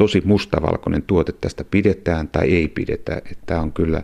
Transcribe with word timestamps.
tosi 0.00 0.22
mustavalkoinen 0.24 1.02
tuote, 1.02 1.32
tästä 1.40 1.64
pidetään 1.64 2.28
tai 2.28 2.54
ei 2.54 2.68
pidetä. 2.68 3.22
Tämä 3.46 3.60
on 3.60 3.72
kyllä 3.72 4.02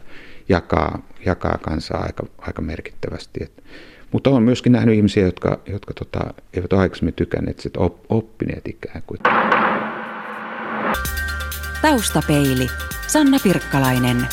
jakaa, 0.49 1.03
jakaa 1.27 1.59
kansaa 1.63 2.03
aika, 2.03 2.27
aika 2.39 2.63
merkittävästi. 2.63 3.41
Et, 3.43 3.65
mutta 4.13 4.31
olen 4.31 4.43
myöskin 4.43 4.73
nähnyt 4.73 4.95
ihmisiä, 4.95 5.25
jotka, 5.25 5.61
jotka 5.67 5.95
tota, 5.95 6.21
eivät 6.55 6.73
ole 6.73 6.81
aikaisemmin 6.81 7.15
tykänneet, 7.15 7.61
sit 7.61 7.77
op, 7.77 7.97
oppineet 8.09 8.69
ikään 8.69 9.03
kuin. 9.07 9.21
Taustapeili. 11.83 12.67
Sanna 13.07 13.39
Pirkkalainen. 13.43 14.27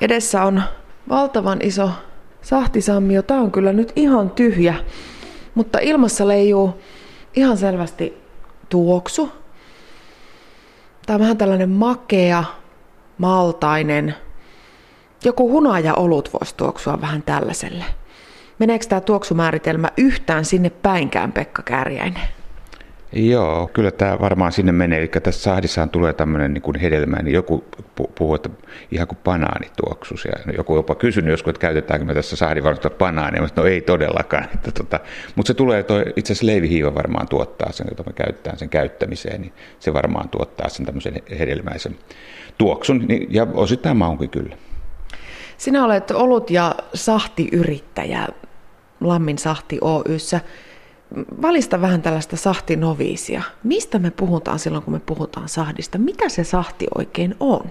Edessä 0.00 0.44
on 0.44 0.62
valtavan 1.08 1.58
iso 1.62 1.90
sahtisammio. 2.42 3.22
Tämä 3.22 3.40
on 3.40 3.50
kyllä 3.50 3.72
nyt 3.72 3.92
ihan 3.96 4.30
tyhjä, 4.30 4.74
mutta 5.54 5.78
ilmassa 5.78 6.28
leijuu 6.28 6.80
ihan 7.36 7.56
selvästi 7.56 8.18
tuoksu. 8.68 9.43
Tämä 11.06 11.14
on 11.14 11.20
vähän 11.20 11.38
tällainen 11.38 11.70
makea, 11.70 12.44
maltainen. 13.18 14.14
Joku 15.24 15.50
hunaja 15.50 15.94
olut 15.94 16.30
voisi 16.32 16.54
tuoksua 16.56 17.00
vähän 17.00 17.22
tällaiselle. 17.22 17.84
Meneekö 18.58 18.86
tämä 18.86 19.00
tuoksumääritelmä 19.00 19.88
yhtään 19.96 20.44
sinne 20.44 20.70
päinkään, 20.70 21.32
Pekka 21.32 21.62
Kärjäinen? 21.62 22.28
Joo, 23.14 23.70
kyllä 23.72 23.90
tämä 23.90 24.20
varmaan 24.20 24.52
sinne 24.52 24.72
menee. 24.72 24.98
Eli 24.98 25.08
tässä 25.08 25.42
sahdissaan 25.42 25.90
tulee 25.90 26.12
tämmöinen 26.12 26.54
niin 26.54 26.62
kuin 26.62 26.78
hedelmä, 26.78 27.16
niin 27.16 27.34
joku 27.34 27.64
puhuu, 28.14 28.34
että 28.34 28.50
ihan 28.90 29.08
kuin 29.08 29.18
banaanituoksus. 29.24 30.24
Ja 30.24 30.52
joku 30.56 30.76
jopa 30.76 30.94
kysynyt 30.94 31.30
joskus, 31.30 31.50
että 31.50 31.60
käytetäänkö 31.60 32.06
me 32.06 32.14
tässä 32.14 32.36
sahdinvalmistusta 32.36 32.98
banaania. 32.98 33.42
Mä 33.42 33.48
no 33.56 33.64
ei 33.64 33.80
todellakaan. 33.80 34.44
Että 34.54 34.72
tota, 34.72 35.00
mutta 35.34 35.46
se 35.46 35.54
tulee, 35.54 35.82
toi, 35.82 36.04
itse 36.16 36.32
asiassa 36.32 36.46
leivihiiva 36.46 36.94
varmaan 36.94 37.28
tuottaa 37.28 37.72
sen, 37.72 37.86
jota 37.90 38.02
me 38.06 38.12
käytetään 38.12 38.58
sen 38.58 38.68
käyttämiseen, 38.68 39.40
niin 39.40 39.52
se 39.78 39.92
varmaan 39.92 40.28
tuottaa 40.28 40.68
sen 40.68 40.86
tämmöisen 40.86 41.22
hedelmäisen 41.38 41.96
tuoksun. 42.58 43.04
Niin, 43.08 43.26
ja 43.30 43.46
osittain 43.54 43.96
maunkin 43.96 44.30
kyllä. 44.30 44.56
Sinä 45.56 45.84
olet 45.84 46.10
ollut 46.10 46.50
ja 46.50 46.74
sahtiyrittäjä 46.94 48.28
Lammin 49.00 49.38
Sahti 49.38 49.78
Oyssä 49.80 50.40
valista 51.42 51.80
vähän 51.80 52.02
tällaista 52.02 52.36
sahtinoviisia. 52.36 53.42
Mistä 53.64 53.98
me 53.98 54.10
puhutaan 54.10 54.58
silloin, 54.58 54.84
kun 54.84 54.94
me 54.94 55.00
puhutaan 55.00 55.48
sahdista? 55.48 55.98
Mitä 55.98 56.28
se 56.28 56.44
sahti 56.44 56.86
oikein 56.94 57.34
on? 57.40 57.70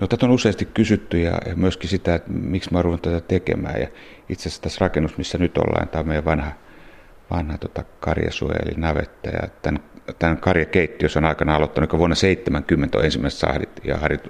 No 0.00 0.06
tätä 0.06 0.26
on 0.26 0.32
useasti 0.32 0.64
kysytty 0.64 1.18
ja, 1.18 1.38
myöskin 1.56 1.90
sitä, 1.90 2.14
että 2.14 2.30
miksi 2.32 2.72
mä 2.72 2.78
oon 2.78 3.00
tätä 3.00 3.20
tekemään. 3.20 3.80
Ja 3.80 3.88
itse 4.28 4.42
asiassa 4.42 4.62
tässä 4.62 4.78
rakennus, 4.80 5.18
missä 5.18 5.38
nyt 5.38 5.58
ollaan, 5.58 5.88
tämä 5.88 6.00
on 6.00 6.08
meidän 6.08 6.24
vanha, 6.24 6.52
vanha 7.30 7.58
tota, 7.58 7.84
karjasuoja 8.00 8.58
eli 8.66 8.74
navetta. 8.76 9.30
Ja 9.30 9.48
tämän, 9.62 9.82
tämän 10.18 10.38
karjakeittiössä 10.38 11.18
on 11.18 11.24
aikana 11.24 11.56
aloittanut, 11.56 11.98
vuonna 11.98 12.16
70 12.16 12.98
on 12.98 13.04
ensimmäiset 13.04 13.40
sahdit 13.40 13.80
ja 13.84 13.96
harit, 13.96 14.28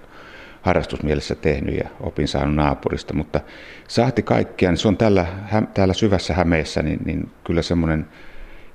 harrastusmielessä 0.63 1.35
tehnyt 1.35 1.77
ja 1.77 1.89
opin 2.01 2.29
saanut 2.29 2.55
naapurista, 2.55 3.15
mutta 3.15 3.41
sahti 3.89 4.23
kaikkiaan, 4.23 4.77
se 4.77 4.89
on 4.89 4.97
tällä, 4.97 5.27
täällä 5.75 5.95
syvässä 5.95 6.35
Hämeessä, 6.35 6.83
niin, 6.83 6.99
niin 7.05 7.31
kyllä 7.45 7.63
semmoinen 7.63 8.07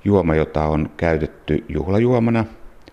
juoma, 0.04 0.34
jota 0.34 0.64
on 0.64 0.90
käytetty 0.96 1.64
juhlajuomana, 1.68 2.44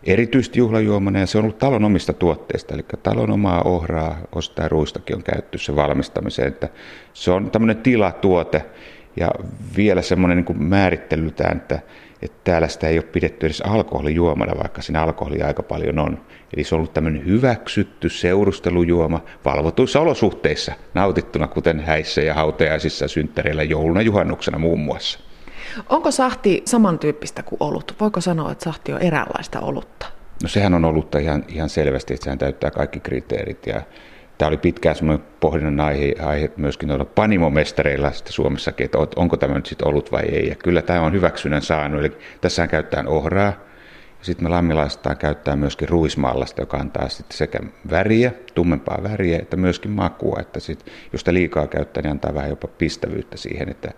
erityisesti 0.03 0.59
juhlajuomana, 0.59 1.19
ja 1.19 1.25
se 1.25 1.37
on 1.37 1.43
ollut 1.43 1.59
talon 1.59 1.85
omista 1.85 2.13
tuotteista, 2.13 2.73
eli 2.73 2.85
talon 3.03 3.31
omaa 3.31 3.61
ohraa, 3.61 4.17
ostaa 4.35 4.67
ruistakin 4.67 5.15
on 5.15 5.23
käytetty 5.23 5.57
se 5.57 5.75
valmistamiseen, 5.75 6.47
että 6.47 6.69
se 7.13 7.31
on 7.31 7.51
tämmöinen 7.51 7.77
tilatuote, 7.77 8.65
ja 9.17 9.31
vielä 9.77 10.01
semmoinen 10.01 10.45
niin 10.47 10.63
määrittelyltään, 10.63 11.57
että, 11.57 11.79
että 12.21 12.37
täällä 12.43 12.67
sitä 12.67 12.87
ei 12.87 12.97
ole 12.97 13.05
pidetty 13.11 13.45
edes 13.45 13.61
alkoholijuomana, 13.61 14.57
vaikka 14.57 14.81
siinä 14.81 15.01
alkoholia 15.01 15.47
aika 15.47 15.63
paljon 15.63 15.99
on. 15.99 16.21
Eli 16.55 16.63
se 16.63 16.75
on 16.75 16.79
ollut 16.79 16.93
tämmöinen 16.93 17.25
hyväksytty 17.25 18.09
seurustelujuoma 18.09 19.23
valvotuissa 19.45 19.99
olosuhteissa, 19.99 20.73
nautittuna 20.93 21.47
kuten 21.47 21.79
häissä 21.79 22.21
ja 22.21 22.33
hautajaisissa 22.33 23.07
synttäreillä 23.07 23.63
jouluna 23.63 24.01
juhannuksena 24.01 24.59
muun 24.59 24.79
muassa. 24.79 25.19
Onko 25.89 26.11
sahti 26.11 26.61
samantyyppistä 26.65 27.43
kuin 27.43 27.57
olut? 27.59 27.95
Voiko 27.99 28.21
sanoa, 28.21 28.51
että 28.51 28.63
sahti 28.63 28.93
on 28.93 29.01
eräänlaista 29.01 29.59
olutta? 29.59 30.05
No 30.43 30.49
sehän 30.49 30.73
on 30.73 30.85
olutta 30.85 31.19
ihan, 31.19 31.45
ihan 31.47 31.69
selvästi, 31.69 32.13
että 32.13 32.23
sehän 32.23 32.37
täyttää 32.37 32.71
kaikki 32.71 32.99
kriteerit. 32.99 33.67
Ja 33.67 33.81
tämä 34.37 34.47
oli 34.47 34.57
pitkään 34.57 34.95
semmoinen 34.95 35.25
pohdinnan 35.39 35.79
aihe, 35.79 36.13
aihe 36.25 36.51
myöskin 36.57 36.87
noilla 36.87 37.05
panimomestareilla 37.05 38.11
Suomessakin, 38.29 38.85
että 38.85 38.97
onko 39.15 39.37
tämä 39.37 39.53
nyt 39.53 39.65
sitten 39.65 39.87
ollut 39.87 40.11
vai 40.11 40.23
ei. 40.23 40.47
Ja 40.49 40.55
kyllä 40.55 40.81
tämä 40.81 41.01
on 41.01 41.13
hyväksynnän 41.13 41.61
saanut. 41.61 41.99
Eli 41.99 42.17
tässä 42.41 42.67
käytetään 42.67 43.07
ohraa, 43.07 43.53
sitten 44.21 44.45
me 44.45 44.49
lammilaistaan 44.49 45.17
käyttää 45.17 45.55
myöskin 45.55 45.89
ruismallasta, 45.89 46.61
joka 46.61 46.77
antaa 46.77 47.09
sitten 47.09 47.37
sekä 47.37 47.59
väriä, 47.89 48.31
tummempaa 48.53 49.03
väriä, 49.03 49.39
että 49.39 49.57
myöskin 49.57 49.91
makua. 49.91 50.37
Että 50.39 50.59
sit, 50.59 50.85
jos 51.13 51.21
sitä 51.21 51.33
liikaa 51.33 51.67
käyttää, 51.67 52.03
niin 52.03 52.11
antaa 52.11 52.33
vähän 52.33 52.49
jopa 52.49 52.67
pistävyyttä 52.67 53.37
siihen, 53.37 53.69
että 53.69 53.91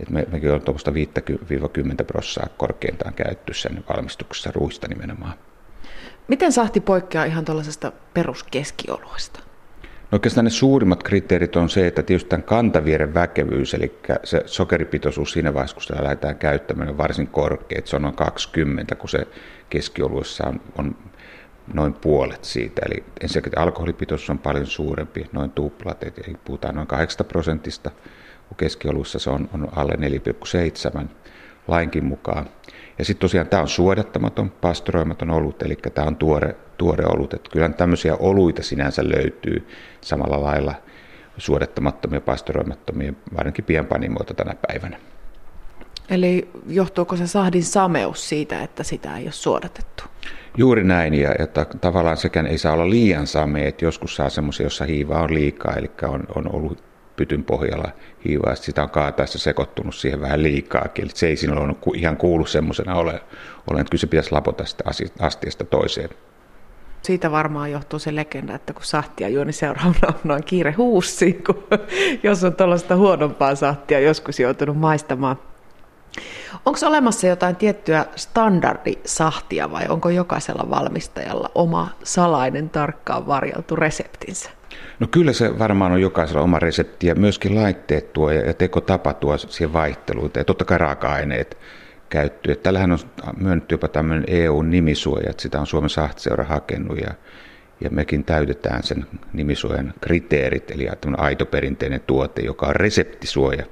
et 0.00 0.10
me, 0.10 0.26
mekin 0.32 0.52
on 0.52 0.60
tuommoista 0.60 0.90
5-10 0.90 0.94
prosenttia 2.06 2.56
korkeintaan 2.56 3.14
käytetty 3.14 3.54
sen 3.54 3.84
valmistuksessa 3.88 4.50
ruista 4.54 4.88
nimenomaan. 4.88 5.34
Miten 6.28 6.52
sahti 6.52 6.80
poikkeaa 6.80 7.24
ihan 7.24 7.44
tuollaisesta 7.44 7.92
peruskeskioluesta? 8.14 9.40
No 10.10 10.16
oikeastaan 10.16 10.44
ne 10.44 10.50
suurimmat 10.50 11.02
kriteerit 11.02 11.56
on 11.56 11.68
se, 11.68 11.86
että 11.86 12.02
tietysti 12.02 12.28
tämän 12.28 12.42
kantavieren 12.42 13.14
väkevyys, 13.14 13.74
eli 13.74 13.98
se 14.24 14.42
sokeripitoisuus 14.46 15.32
siinä 15.32 15.54
vaiheessa, 15.54 15.74
kun 15.74 15.82
sitä 15.82 16.02
lähdetään 16.04 16.36
käyttämään, 16.36 16.88
on 16.88 16.98
varsin 16.98 17.26
korkea. 17.26 17.80
Se 17.84 17.96
on 17.96 18.02
noin 18.02 18.14
20, 18.14 18.94
kun 18.94 19.08
se 19.08 19.26
keskioluessa 19.70 20.46
on, 20.46 20.60
on 20.78 20.96
noin 21.74 21.94
puolet 21.94 22.44
siitä. 22.44 22.82
Eli 22.86 23.04
ensinnäkin 23.20 23.58
alkoholipitoisuus 23.58 24.30
on 24.30 24.38
paljon 24.38 24.66
suurempi, 24.66 25.26
noin 25.32 25.50
tuplat, 25.50 26.02
eli 26.02 26.36
puhutaan 26.44 26.74
noin 26.74 26.86
8 26.86 27.26
prosentista 27.26 27.90
kun 28.48 28.56
keskiolussa 28.56 29.18
se 29.18 29.30
on, 29.30 29.48
on 29.54 29.68
alle 29.76 29.92
4,7 31.00 31.08
lainkin 31.68 32.04
mukaan. 32.04 32.46
Ja 32.98 33.04
sitten 33.04 33.20
tosiaan 33.20 33.48
tämä 33.48 33.62
on 33.62 33.68
suodattamaton, 33.68 34.50
pastoroimaton 34.50 35.30
olut, 35.30 35.62
eli 35.62 35.76
tämä 35.94 36.06
on 36.06 36.16
tuore, 36.16 36.56
tuore 36.76 37.04
olut. 37.06 37.34
Että 37.34 37.50
kyllä 37.50 37.68
tämmöisiä 37.68 38.16
oluita 38.16 38.62
sinänsä 38.62 39.02
löytyy 39.04 39.68
samalla 40.00 40.42
lailla 40.42 40.74
suodattamattomia, 41.36 42.20
pastoroimattomia, 42.20 43.12
varsinkin 43.36 43.64
pienpanimoita 43.64 44.34
tänä 44.34 44.54
päivänä. 44.68 44.98
Eli 46.10 46.48
johtuuko 46.66 47.16
se 47.16 47.26
sahdin 47.26 47.64
sameus 47.64 48.28
siitä, 48.28 48.62
että 48.62 48.82
sitä 48.82 49.16
ei 49.16 49.24
ole 49.24 49.32
suodatettu? 49.32 50.04
Juuri 50.56 50.84
näin, 50.84 51.14
ja 51.14 51.34
että 51.38 51.66
tavallaan 51.80 52.16
sekään 52.16 52.46
ei 52.46 52.58
saa 52.58 52.72
olla 52.72 52.90
liian 52.90 53.26
same, 53.26 53.68
että 53.68 53.84
joskus 53.84 54.16
saa 54.16 54.30
semmoisia, 54.30 54.66
jossa 54.66 54.84
hiivaa 54.84 55.22
on 55.22 55.34
liikaa, 55.34 55.74
eli 55.74 55.90
on, 56.02 56.24
on 56.34 56.54
ollut 56.54 56.87
pytyn 57.18 57.44
pohjalla 57.44 57.90
hiivaa, 58.24 58.54
sitä 58.54 58.82
on 58.82 58.90
kaataessa 58.90 59.38
sekoittunut 59.38 59.94
siihen 59.94 60.20
vähän 60.20 60.42
liikaakin, 60.42 61.04
eli 61.04 61.10
se 61.14 61.26
ei 61.26 61.36
sinulla 61.36 61.60
ole 61.60 61.74
ihan 61.94 62.16
kuulu 62.16 62.46
semmoisena 62.46 62.94
ole, 62.94 63.20
ole, 63.70 63.80
että 63.80 63.90
kyllä 63.90 64.00
se 64.00 64.06
pitäisi 64.06 64.32
lapota 64.32 64.64
sitä 64.64 64.84
astiasta 65.20 65.64
toiseen. 65.64 66.10
Siitä 67.02 67.30
varmaan 67.30 67.70
johtuu 67.70 67.98
se 67.98 68.14
legenda, 68.14 68.54
että 68.54 68.72
kun 68.72 68.84
sahtia 68.84 69.28
juo, 69.28 69.44
niin 69.44 69.54
seuraavana 69.54 70.34
on 70.34 70.44
kiire 70.44 70.72
huussiin, 70.72 71.44
kun, 71.44 71.64
jos 72.22 72.44
on 72.44 72.54
tuollaista 72.54 72.96
huonompaa 72.96 73.54
sahtia 73.54 74.00
joskus 74.00 74.40
joutunut 74.40 74.76
maistamaan. 74.76 75.38
Onko 76.66 76.78
olemassa 76.86 77.26
jotain 77.26 77.56
tiettyä 77.56 78.06
standardisahtia 78.16 79.70
vai 79.72 79.86
onko 79.88 80.08
jokaisella 80.08 80.70
valmistajalla 80.70 81.50
oma 81.54 81.88
salainen 82.04 82.70
tarkkaan 82.70 83.26
varjeltu 83.26 83.76
reseptinsä? 83.76 84.57
No 85.00 85.06
kyllä 85.10 85.32
se 85.32 85.58
varmaan 85.58 85.92
on 85.92 86.00
jokaisella 86.00 86.40
oma 86.40 86.58
resepti 86.58 87.06
ja 87.06 87.14
myöskin 87.14 87.54
laitteet 87.54 88.12
tuo 88.12 88.30
ja 88.30 88.54
tekotapa 88.54 89.14
tuo 89.14 89.38
siihen 89.38 89.72
vaihteluita 89.72 90.38
ja 90.38 90.44
totta 90.44 90.64
kai 90.64 90.78
raaka-aineet 90.78 91.58
käyttöön. 92.08 92.56
Tällähän 92.62 92.92
on 92.92 92.98
myönnetty 93.36 93.74
jopa 93.74 93.88
tämmöinen 93.88 94.24
EU-nimisuoja, 94.26 95.30
että 95.30 95.42
sitä 95.42 95.60
on 95.60 95.66
Suomen 95.66 95.90
sahtiseura 95.90 96.44
hakenut 96.44 96.98
ja, 96.98 97.14
ja 97.80 97.90
mekin 97.90 98.24
täytetään 98.24 98.82
sen 98.82 99.06
nimisuojan 99.32 99.94
kriteerit, 100.00 100.70
eli 100.70 100.88
tämmöinen 101.00 101.24
aito 101.24 101.46
perinteinen 101.46 102.00
tuote, 102.06 102.42
joka 102.42 102.66
on 102.66 102.76
reseptisuoja. 102.76 103.64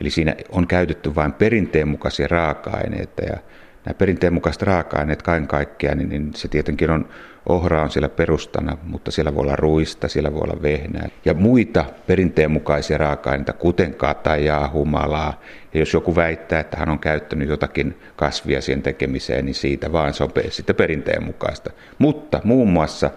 Eli 0.00 0.10
siinä 0.10 0.34
on 0.50 0.66
käytetty 0.66 1.14
vain 1.14 1.32
perinteen 1.32 1.88
mukaisia 1.88 2.28
raaka-aineita 2.28 3.22
ja 3.22 3.38
nämä 3.86 3.94
perinteen 3.94 4.32
mukaiset 4.32 4.62
raaka-aineet 4.62 5.22
kaiken 5.22 5.48
kaikkiaan, 5.48 5.98
niin, 5.98 6.08
niin 6.08 6.30
se 6.34 6.48
tietenkin 6.48 6.90
on, 6.90 7.08
ohra 7.48 7.82
on 7.82 7.90
siellä 7.90 8.08
perustana, 8.08 8.78
mutta 8.82 9.10
siellä 9.10 9.34
voi 9.34 9.42
olla 9.42 9.56
ruista, 9.56 10.08
siellä 10.08 10.34
voi 10.34 10.42
olla 10.42 10.62
vehnää 10.62 11.08
ja 11.24 11.34
muita 11.34 11.84
perinteen 12.06 12.50
mukaisia 12.50 12.98
raaka-aineita, 12.98 13.52
kuten 13.52 13.94
katajaa, 13.94 14.70
humalaa. 14.72 15.40
Ja 15.74 15.80
jos 15.80 15.92
joku 15.92 16.16
väittää, 16.16 16.60
että 16.60 16.76
hän 16.76 16.88
on 16.88 16.98
käyttänyt 16.98 17.48
jotakin 17.48 17.96
kasvia 18.16 18.60
siihen 18.60 18.82
tekemiseen, 18.82 19.44
niin 19.44 19.54
siitä 19.54 19.92
vaan 19.92 20.14
se 20.14 20.24
on 20.24 20.30
sitten 20.48 20.76
perinteen 20.76 21.24
mukaista. 21.24 21.70
Mutta 21.98 22.40
muun 22.44 22.68
muassa 22.68 23.10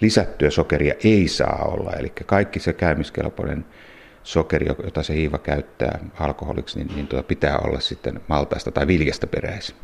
lisättyä 0.00 0.50
sokeria 0.50 0.94
ei 1.04 1.28
saa 1.28 1.64
olla, 1.64 1.92
eli 1.92 2.12
kaikki 2.26 2.60
se 2.60 2.72
käymiskelpoinen 2.72 3.64
sokeri, 4.22 4.66
jota 4.84 5.02
se 5.02 5.14
hiiva 5.14 5.38
käyttää 5.38 5.98
alkoholiksi, 6.20 6.78
niin, 6.78 6.96
niin 6.96 7.06
tuota 7.06 7.22
pitää 7.22 7.58
olla 7.58 7.80
sitten 7.80 8.20
maltaista 8.28 8.70
tai 8.70 8.86
viljasta 8.86 9.26
peräisin. 9.26 9.76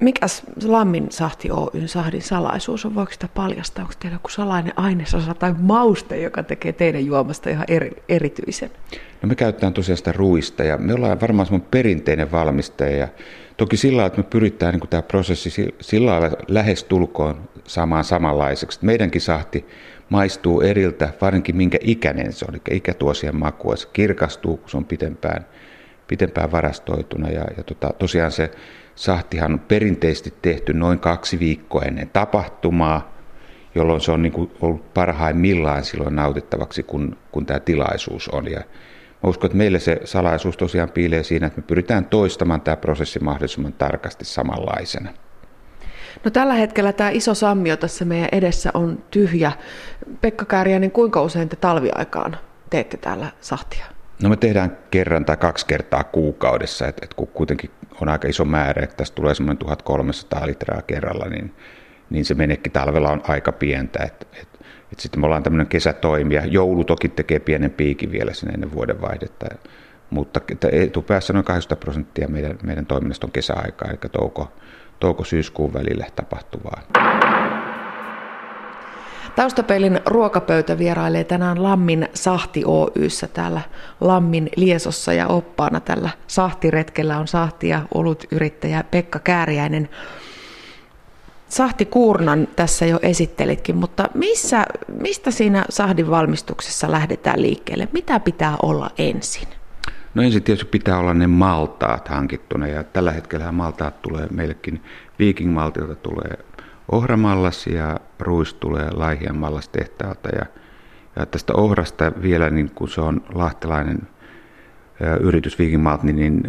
Mikäs 0.00 0.42
Lammin 0.64 1.06
Sahti 1.10 1.48
Oyn 1.50 1.88
Sahdin 1.88 2.22
salaisuus 2.22 2.84
on? 2.84 2.94
Voiko 2.94 3.12
sitä 3.12 3.28
paljastaa? 3.34 3.82
Onko 3.82 3.94
teillä 3.98 4.14
joku 4.14 4.28
salainen 4.28 4.72
ainesosa 4.76 5.34
tai 5.34 5.54
mauste, 5.58 6.20
joka 6.20 6.42
tekee 6.42 6.72
teidän 6.72 7.06
juomasta 7.06 7.50
ihan 7.50 7.64
eri, 7.68 8.02
erityisen? 8.08 8.70
No 9.22 9.28
me 9.28 9.34
käytetään 9.34 9.72
tosiaan 9.72 9.96
sitä 9.96 10.12
ruista 10.12 10.64
ja 10.64 10.76
me 10.78 10.94
ollaan 10.94 11.20
varmaan 11.20 11.46
semmoinen 11.46 11.68
perinteinen 11.70 12.32
valmistaja. 12.32 12.96
Ja 12.96 13.08
toki 13.56 13.76
sillä 13.76 13.96
lailla, 13.96 14.06
että 14.06 14.18
me 14.18 14.26
pyritään 14.30 14.74
niin 14.74 14.88
tämä 14.88 15.02
prosessi 15.02 15.74
sillä 15.80 16.10
lailla 16.10 16.36
lähes 16.48 16.84
tulkoon 16.84 17.48
saamaan 17.64 18.04
samanlaiseksi. 18.04 18.78
Meidänkin 18.82 19.20
sahti 19.20 19.66
maistuu 20.08 20.60
eriltä, 20.60 21.08
varsinkin 21.20 21.56
minkä 21.56 21.78
ikäinen 21.80 22.32
se 22.32 22.44
on, 22.48 22.54
eli 22.54 22.76
ikä 22.76 22.94
tuo 22.94 23.14
siihen 23.14 23.36
makua. 23.36 23.76
Se 23.76 23.88
kirkastuu, 23.92 24.56
kun 24.56 24.70
se 24.70 24.76
on 24.76 24.84
pitempään, 24.84 25.46
pitempään 26.08 26.52
varastoituna. 26.52 27.28
Ja, 27.30 27.44
ja 27.56 27.62
tota, 27.64 27.90
tosiaan 27.98 28.32
se 28.32 28.50
sahtihan 28.96 29.52
on 29.52 29.60
perinteisesti 29.60 30.34
tehty 30.42 30.72
noin 30.72 30.98
kaksi 30.98 31.38
viikkoa 31.38 31.82
ennen 31.82 32.10
tapahtumaa, 32.10 33.12
jolloin 33.74 34.00
se 34.00 34.12
on 34.12 34.22
niin 34.22 34.32
kuin 34.32 34.50
ollut 34.60 34.94
parhaimmillaan 34.94 35.84
silloin 35.84 36.16
nautittavaksi, 36.16 36.82
kun, 36.82 37.16
kun 37.32 37.46
tämä 37.46 37.60
tilaisuus 37.60 38.28
on. 38.28 38.50
Ja 38.50 38.60
mä 39.22 39.30
uskon, 39.30 39.48
että 39.48 39.58
meille 39.58 39.78
se 39.78 40.00
salaisuus 40.04 40.56
tosiaan 40.56 40.90
piilee 40.90 41.22
siinä, 41.22 41.46
että 41.46 41.60
me 41.60 41.64
pyritään 41.66 42.04
toistamaan 42.04 42.60
tämä 42.60 42.76
prosessi 42.76 43.18
mahdollisimman 43.18 43.72
tarkasti 43.72 44.24
samanlaisena. 44.24 45.10
No 46.24 46.30
tällä 46.30 46.54
hetkellä 46.54 46.92
tämä 46.92 47.10
iso 47.10 47.34
sammio 47.34 47.76
tässä 47.76 48.04
meidän 48.04 48.28
edessä 48.32 48.70
on 48.74 49.04
tyhjä. 49.10 49.52
Pekka 50.20 50.44
Kääriäinen, 50.44 50.90
kuinka 50.90 51.22
usein 51.22 51.48
te 51.48 51.56
talviaikaan 51.56 52.36
teette 52.70 52.96
täällä 52.96 53.26
sahtia? 53.40 53.86
No 54.22 54.28
me 54.28 54.36
tehdään 54.36 54.78
kerran 54.90 55.24
tai 55.24 55.36
kaksi 55.36 55.66
kertaa 55.66 56.04
kuukaudessa, 56.04 56.86
että 56.86 57.04
et 57.04 57.14
kun 57.14 57.26
kuitenkin 57.26 57.70
on 58.00 58.08
aika 58.08 58.28
iso 58.28 58.44
määrä, 58.44 58.82
että 58.82 58.96
tästä 58.96 59.14
tulee 59.14 59.34
semmoinen 59.34 59.58
1300 59.58 60.46
litraa 60.46 60.82
kerralla, 60.82 61.24
niin, 61.24 61.54
niin 62.10 62.24
se 62.24 62.34
menekki 62.34 62.70
talvella 62.70 63.10
on 63.10 63.22
aika 63.28 63.52
pientä. 63.52 64.04
Et, 64.04 64.28
et, 64.42 64.48
et 64.92 65.00
sitten 65.00 65.20
me 65.20 65.26
ollaan 65.26 65.42
tämmöinen 65.42 65.66
kesätoimija. 65.66 66.46
Joulu 66.46 66.84
toki 66.84 67.08
tekee 67.08 67.38
pienen 67.38 67.70
piikin 67.70 68.12
vielä 68.12 68.32
sinne 68.32 68.54
ennen 68.54 68.72
vuodenvaihdetta, 68.72 69.46
mutta 70.10 70.40
etupäässä 70.72 71.32
noin 71.32 71.44
80 71.44 71.84
prosenttia 71.84 72.28
meidän, 72.28 72.58
meidän 72.62 72.86
toiminnasta 72.86 73.26
on 73.26 73.32
kesäaikaa, 73.32 73.90
eli 73.90 73.98
touko, 74.12 74.52
touko-syyskuun 75.00 75.74
välille 75.74 76.06
tapahtuvaa. 76.16 76.82
Taustapeilin 79.36 80.00
ruokapöytä 80.06 80.78
vierailee 80.78 81.24
tänään 81.24 81.62
Lammin 81.62 82.08
Sahti 82.14 82.62
Oyssä 82.64 83.28
täällä 83.28 83.60
Lammin 84.00 84.48
Liesossa 84.56 85.12
ja 85.12 85.26
oppaana 85.26 85.80
tällä 85.80 86.10
sahtiretkellä 86.26 87.18
on 87.18 87.28
sahti- 87.28 87.68
ja 87.68 87.82
yrittäjä 88.30 88.84
Pekka 88.90 89.18
Kääriäinen. 89.18 89.88
Sahti 91.48 91.84
Kuurnan 91.84 92.48
tässä 92.56 92.86
jo 92.86 92.98
esittelitkin, 93.02 93.76
mutta 93.76 94.08
missä, 94.14 94.64
mistä 95.00 95.30
siinä 95.30 95.64
sahdin 95.70 96.10
valmistuksessa 96.10 96.90
lähdetään 96.90 97.42
liikkeelle? 97.42 97.88
Mitä 97.92 98.20
pitää 98.20 98.56
olla 98.62 98.90
ensin? 98.98 99.48
No 100.14 100.22
ensin 100.22 100.42
tietysti 100.42 100.70
pitää 100.70 100.98
olla 100.98 101.14
ne 101.14 101.26
maltaat 101.26 102.08
hankittuna 102.08 102.66
ja 102.66 102.84
tällä 102.84 103.10
hetkellä 103.10 103.52
maltaat 103.52 104.02
tulee 104.02 104.26
meillekin 104.30 104.82
Viking 105.18 105.54
Maltilta 105.54 105.94
tulee 105.94 106.38
ohramallas 106.92 107.66
ja 107.66 107.96
ruis 108.18 108.54
tulee 108.54 108.90
Laihian 108.90 109.36
tehtaalta 109.72 110.28
ja, 110.28 110.46
ja 111.16 111.26
tästä 111.26 111.52
ohrasta 111.52 112.12
vielä, 112.22 112.50
niin 112.50 112.70
kun 112.70 112.88
se 112.88 113.00
on 113.00 113.20
lahtelainen 113.34 113.98
yritys 115.20 115.58
Viking 115.58 115.82
Malt, 115.82 116.02
niin, 116.02 116.16
niin 116.16 116.42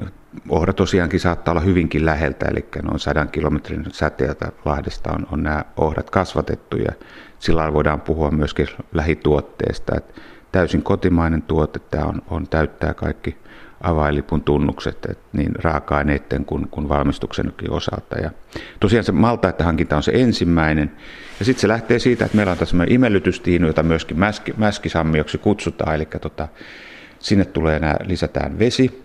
ohra 0.50 0.74
tosiaankin 0.74 1.20
saattaa 1.20 1.52
olla 1.52 1.62
hyvinkin 1.62 2.06
läheltä, 2.06 2.46
eli 2.46 2.66
noin 2.84 3.00
sadan 3.00 3.30
kilometrin 3.30 3.86
säteeltä 3.92 4.52
Lahdesta 4.66 5.12
on, 5.12 5.28
on 5.32 5.44
nämä 5.44 5.66
ohrat 5.78 6.10
kasvatettu 6.10 6.78
ja 6.78 6.92
sillä 7.40 7.74
voidaan 7.74 8.02
puhua 8.02 8.32
myöskin 8.32 8.68
lähituotteesta. 8.94 9.96
Että 9.98 10.22
täysin 10.52 10.84
kotimainen 10.84 11.42
tuote, 11.42 11.80
tämä 11.80 12.06
on, 12.06 12.22
on 12.30 12.48
täyttää 12.48 12.94
kaikki 12.94 13.38
avainlipun 13.82 14.44
tunnukset 14.44 15.06
että 15.06 15.24
niin 15.34 15.56
raaka-aineiden 15.56 16.46
kuin, 16.46 16.68
kuin 16.72 16.90
valmistuksenkin 16.90 17.72
osalta. 17.72 18.20
Ja 18.20 18.32
tosiaan 18.80 19.04
se 19.04 19.12
maltaiden 19.12 19.66
hankinta 19.66 19.98
on 19.98 20.04
se 20.04 20.12
ensimmäinen. 20.16 20.92
Ja 21.40 21.46
sitten 21.46 21.62
se 21.62 21.68
lähtee 21.68 22.00
siitä, 22.00 22.26
että 22.26 22.38
meillä 22.38 22.52
on 22.52 22.58
tässä 22.58 22.78
imellytystiinu, 22.88 23.68
jota 23.68 23.84
myöskin 23.84 24.20
mäski, 24.20 24.54
mäskisammioksi 24.58 25.38
kutsutaan. 25.38 25.96
Eli 25.96 26.08
tota, 26.22 26.48
sinne 27.20 27.46
tulee 27.46 27.80
nämä, 27.80 27.96
lisätään 28.04 28.60
vesi 28.60 29.04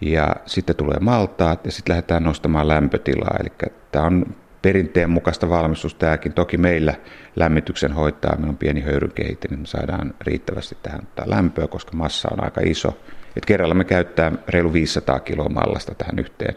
ja 0.00 0.36
sitten 0.46 0.76
tulee 0.76 0.98
maltaat 1.00 1.66
ja 1.66 1.72
sitten 1.72 1.92
lähdetään 1.92 2.24
nostamaan 2.24 2.68
lämpötilaa. 2.68 3.36
Eli 3.40 3.70
tämä 3.92 4.04
on 4.04 4.26
perinteen 4.64 5.10
mukaista 5.10 5.48
valmistusta 5.48 5.98
tämäkin. 5.98 6.32
Toki 6.32 6.56
meillä 6.56 6.94
lämmityksen 7.36 7.92
hoitaa, 7.92 8.36
meillä 8.36 8.50
on 8.50 8.56
pieni 8.56 8.80
höyrykehitin, 8.80 9.50
niin 9.50 9.60
me 9.60 9.66
saadaan 9.66 10.14
riittävästi 10.20 10.76
tähän 10.82 11.08
lämpöä, 11.24 11.66
koska 11.66 11.96
massa 11.96 12.28
on 12.32 12.44
aika 12.44 12.60
iso. 12.64 12.98
Et 13.36 13.46
kerralla 13.46 13.74
me 13.74 13.84
käyttää 13.84 14.32
reilu 14.48 14.72
500 14.72 15.20
kiloa 15.20 15.48
mallasta 15.48 15.94
tähän 15.94 16.18
yhteen 16.18 16.54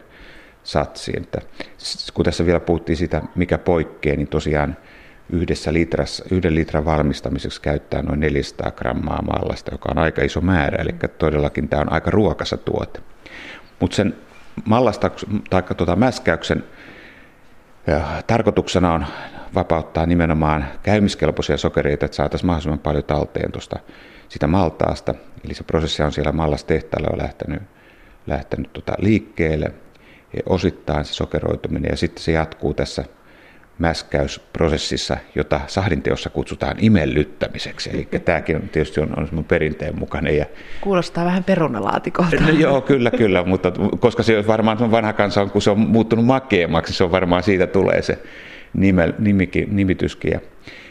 satsiin. 0.62 1.22
Että 1.22 1.40
kun 2.14 2.24
tässä 2.24 2.46
vielä 2.46 2.60
puhuttiin 2.60 2.96
sitä, 2.96 3.22
mikä 3.34 3.58
poikkeaa, 3.58 4.16
niin 4.16 4.28
tosiaan 4.28 4.76
yhdessä 5.30 5.72
litrassa, 5.72 6.24
yhden 6.30 6.54
litran 6.54 6.84
valmistamiseksi 6.84 7.62
käyttää 7.62 8.02
noin 8.02 8.20
400 8.20 8.70
grammaa 8.70 9.22
mallasta, 9.22 9.74
joka 9.74 9.88
on 9.90 9.98
aika 9.98 10.22
iso 10.22 10.40
määrä, 10.40 10.82
eli 10.82 10.94
todellakin 11.18 11.68
tämä 11.68 11.82
on 11.82 11.92
aika 11.92 12.10
ruokassa 12.10 12.56
tuote. 12.56 13.00
Mutta 13.80 13.96
sen 13.96 14.14
mallasta 14.64 15.10
tai 15.50 15.62
tuota 15.62 15.96
mäskäyksen 15.96 16.64
tarkoituksena 18.26 18.92
on 18.92 19.06
vapauttaa 19.54 20.06
nimenomaan 20.06 20.64
käymiskelpoisia 20.82 21.56
sokereita, 21.56 22.04
että 22.06 22.16
saataisiin 22.16 22.46
mahdollisimman 22.46 22.78
paljon 22.78 23.04
talteen 23.04 23.52
tuosta 23.52 23.78
sitä 24.28 24.46
maltaasta. 24.46 25.14
Eli 25.44 25.54
se 25.54 25.64
prosessi 25.64 26.02
on 26.02 26.12
siellä 26.12 26.32
mallastehtaalla 26.32 27.22
lähtenyt, 27.22 27.62
lähtenyt 28.26 28.72
tota 28.72 28.92
liikkeelle, 28.98 29.72
ja 30.36 30.42
osittain 30.46 31.04
se 31.04 31.14
sokeroituminen, 31.14 31.90
ja 31.90 31.96
sitten 31.96 32.24
se 32.24 32.32
jatkuu 32.32 32.74
tässä 32.74 33.04
mäskäysprosessissa, 33.78 35.16
jota 35.34 35.60
sahdinteossa 35.66 36.30
kutsutaan 36.30 36.76
imellyttämiseksi. 36.80 37.90
Eli 37.92 38.08
tämäkin 38.24 38.56
on, 38.56 38.62
tietysti 38.68 39.00
on, 39.00 39.28
on 39.32 39.44
perinteen 39.44 39.98
mukainen. 39.98 40.36
Ja... 40.36 40.46
Kuulostaa 40.80 41.24
vähän 41.24 41.44
perunalaatikolta. 41.44 42.36
No, 42.40 42.48
joo, 42.48 42.80
kyllä, 42.80 43.10
kyllä, 43.10 43.44
mutta 43.44 43.72
koska 44.00 44.22
se 44.22 44.46
varmaan 44.46 44.90
vanha 44.90 45.12
kansa 45.12 45.40
on, 45.42 45.50
kun 45.50 45.62
se 45.62 45.70
on 45.70 45.78
muuttunut 45.78 46.24
makeammaksi, 46.24 46.92
se 46.92 47.04
on 47.04 47.10
varmaan 47.10 47.42
siitä 47.42 47.66
tulee 47.66 48.02
se 48.02 48.18
nime, 48.74 49.14
nimikin, 49.18 49.76
nimityskin. 49.76 50.32
Ja 50.32 50.40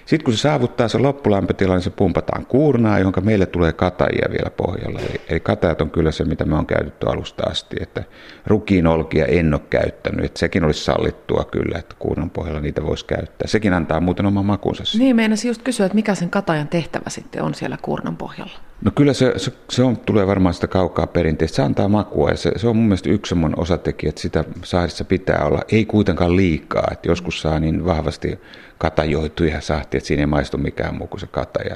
sitten 0.08 0.26
kun 0.26 0.34
se 0.34 0.38
saavuttaa 0.38 0.88
se 0.88 0.98
loppulämpötila, 0.98 1.74
niin 1.74 1.82
se 1.82 1.90
pumpataan 1.90 2.46
kuurnaan, 2.46 3.02
jonka 3.02 3.22
meille 3.22 3.46
tulee 3.46 3.74
katajia 3.74 4.28
vielä 4.32 4.50
pohjalla. 4.50 5.00
Eli, 5.00 5.22
eli 5.30 5.40
katajat 5.40 5.82
on 5.82 5.90
kyllä 5.90 6.12
se, 6.12 6.26
mitä 6.26 6.46
me 6.46 6.56
on 6.56 6.66
käytetty 6.66 7.10
alusta 7.10 7.44
asti. 7.50 7.76
Että 7.80 8.04
rukiin 8.46 8.88
olkia 8.88 9.26
en 9.26 9.54
ole 9.54 9.62
käyttänyt. 9.70 10.26
Että 10.26 10.40
sekin 10.40 10.64
olisi 10.64 10.84
sallittua 10.84 11.44
kyllä, 11.52 11.80
että 11.80 11.96
kuurnan 12.00 12.30
pohjalla 12.30 12.60
niitä 12.60 12.84
voisi 12.84 13.06
käyttää. 13.06 13.48
Sekin 13.48 13.74
antaa 13.74 14.00
muuten 14.00 14.26
oman 14.26 14.46
makunsa. 14.46 14.84
Niin, 14.98 15.16
meinasin 15.16 15.50
just 15.50 15.62
kysyä, 15.62 15.86
että 15.86 15.96
mikä 15.96 16.16
sen 16.16 16.30
katajan 16.30 16.68
tehtävä 16.68 17.10
sitten 17.10 17.44
on 17.44 17.54
siellä 17.54 17.78
kuurnan 17.82 18.18
pohjalla? 18.18 18.60
No 18.82 18.92
kyllä 18.96 19.14
se, 19.14 19.34
se, 19.38 19.54
se 19.70 19.84
on, 19.84 19.98
tulee 19.98 20.28
varmaan 20.28 20.54
sitä 20.54 20.68
kaukaa 20.68 21.08
perinteistä. 21.08 21.56
Se 21.56 21.62
antaa 21.62 21.88
makua 21.90 22.30
ja 22.30 22.38
se, 22.38 22.52
se 22.56 22.68
on 22.68 22.76
mun 22.76 22.86
mielestä 22.86 23.10
yksi 23.10 23.30
semmoinen 23.30 23.60
osatekijä, 23.60 24.10
että 24.10 24.22
sitä 24.22 24.44
sahdissa 24.64 25.06
pitää 25.06 25.46
olla. 25.46 25.62
Ei 25.72 25.86
kuitenkaan 25.86 26.36
liikaa, 26.36 26.88
että 26.92 27.10
joskus 27.10 27.42
saa 27.42 27.60
niin 27.60 27.86
vahvasti 27.86 28.40
katajoituja 28.78 29.62
sahti, 29.62 29.98
että 29.98 30.08
siinä 30.08 30.22
ei 30.22 30.28
maistu 30.28 30.58
mikään 30.58 30.96
muu 30.96 31.08
kuin 31.08 31.20
se 31.20 31.28
kataja. 31.28 31.76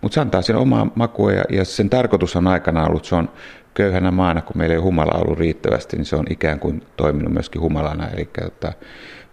Mutta 0.00 0.14
se 0.14 0.20
antaa 0.20 0.42
sen 0.42 0.56
omaa 0.56 0.90
makua 0.94 1.32
ja, 1.32 1.44
ja 1.50 1.64
sen 1.64 1.90
tarkoitus 1.90 2.36
on 2.36 2.46
aikana 2.46 2.86
ollut, 2.86 3.04
se 3.04 3.14
on 3.14 3.30
köyhänä 3.74 4.10
maana, 4.10 4.42
kun 4.42 4.58
meillä 4.58 4.72
ei 4.72 4.78
ole 4.78 4.84
humala 4.84 5.20
ollut 5.20 5.38
riittävästi, 5.38 5.96
niin 5.96 6.04
se 6.04 6.16
on 6.16 6.24
ikään 6.30 6.60
kuin 6.60 6.82
toiminut 6.96 7.32
myöskin 7.32 7.60
humalana. 7.60 8.08
Eli 8.08 8.28
että 8.46 8.72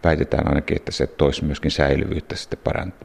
väitetään 0.03 0.48
ainakin, 0.48 0.77
että 0.77 0.91
se 0.91 1.08
toisi 1.08 1.46
myöskin 1.46 1.72
säilyvyyttä, 1.72 2.36
sitten 2.36 2.60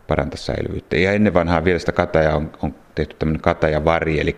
parantaa 0.07 0.37
säilyvyyttä. 0.37 0.97
Ja 0.97 1.13
ennen 1.13 1.35
vanhaa 1.35 1.65
vielä 1.65 1.79
sitä 1.79 1.93
kataja 1.93 2.37
on, 2.37 2.51
on 2.63 2.75
tehty 2.95 3.17
tämmöinen 3.19 3.43
katajavari, 3.43 4.21
eli 4.21 4.37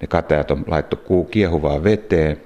ne 0.00 0.06
katajat 0.08 0.50
on 0.50 0.64
laittu 0.66 1.26
kiehuvaan 1.30 1.84
veteen 1.84 2.45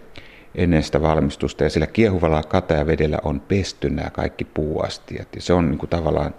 ennen 0.54 0.82
sitä 0.82 1.02
valmistusta, 1.02 1.64
ja 1.64 1.70
sillä 1.70 1.86
kiehuvalla 1.86 2.42
katajavedellä 2.42 3.18
on 3.24 3.40
pesty 3.40 3.90
nämä 3.90 4.10
kaikki 4.10 4.44
puuastiat, 4.44 5.28
ja 5.34 5.42
se 5.42 5.52
on 5.52 5.70
niin 5.70 5.78
kuin 5.78 5.90
tavallaan 5.90 6.34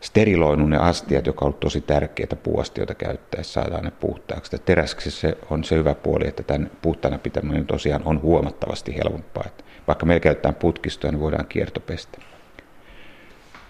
steriloinut 0.00 0.70
ne 0.70 0.76
astiat, 0.76 1.26
joka 1.26 1.44
on 1.44 1.46
ollut 1.46 1.60
tosi 1.60 1.80
tärkeää 1.80 2.36
puuastioita 2.42 2.94
käyttäessä, 2.94 3.52
saadaan 3.52 3.84
ne 3.84 3.90
puhtaaksi. 3.90 4.58
Teräksi 4.58 5.10
se 5.10 5.38
on 5.50 5.64
se 5.64 5.76
hyvä 5.76 5.94
puoli, 5.94 6.28
että 6.28 6.42
tämän 6.42 6.70
puhtaana 6.82 7.18
pitäminen 7.18 7.66
tosiaan 7.66 8.02
on 8.04 8.22
huomattavasti 8.22 8.96
helpompaa. 8.96 9.44
Että 9.46 9.64
vaikka 9.86 10.06
meillä 10.06 10.20
käytetään 10.20 10.54
putkistoa, 10.54 11.10
niin 11.10 11.20
voidaan 11.20 11.46
kiertopestä. 11.46 12.18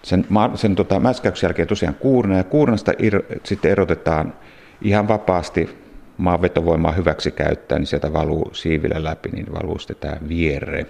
Sen, 0.03 0.25
sen 0.55 0.75
tota, 0.75 0.99
mäskäyksen 0.99 1.47
jälkeen 1.47 1.67
tosiaan 1.67 1.95
kuurna, 1.95 2.37
ja 2.37 2.43
kuurnasta 2.43 2.93
ir, 2.99 3.23
sitten 3.43 3.71
erotetaan 3.71 4.33
ihan 4.81 5.07
vapaasti 5.07 5.82
maan 6.23 6.41
vetovoimaa 6.41 6.91
hyväksi 6.91 7.31
käyttää, 7.31 7.79
niin 7.79 7.87
sieltä 7.87 8.13
valuu 8.13 8.49
siivillä 8.53 9.03
läpi, 9.03 9.29
niin 9.29 9.53
valuu 9.53 9.79
sitten 9.79 9.97
tämä 9.97 10.29
vierre. 10.29 10.85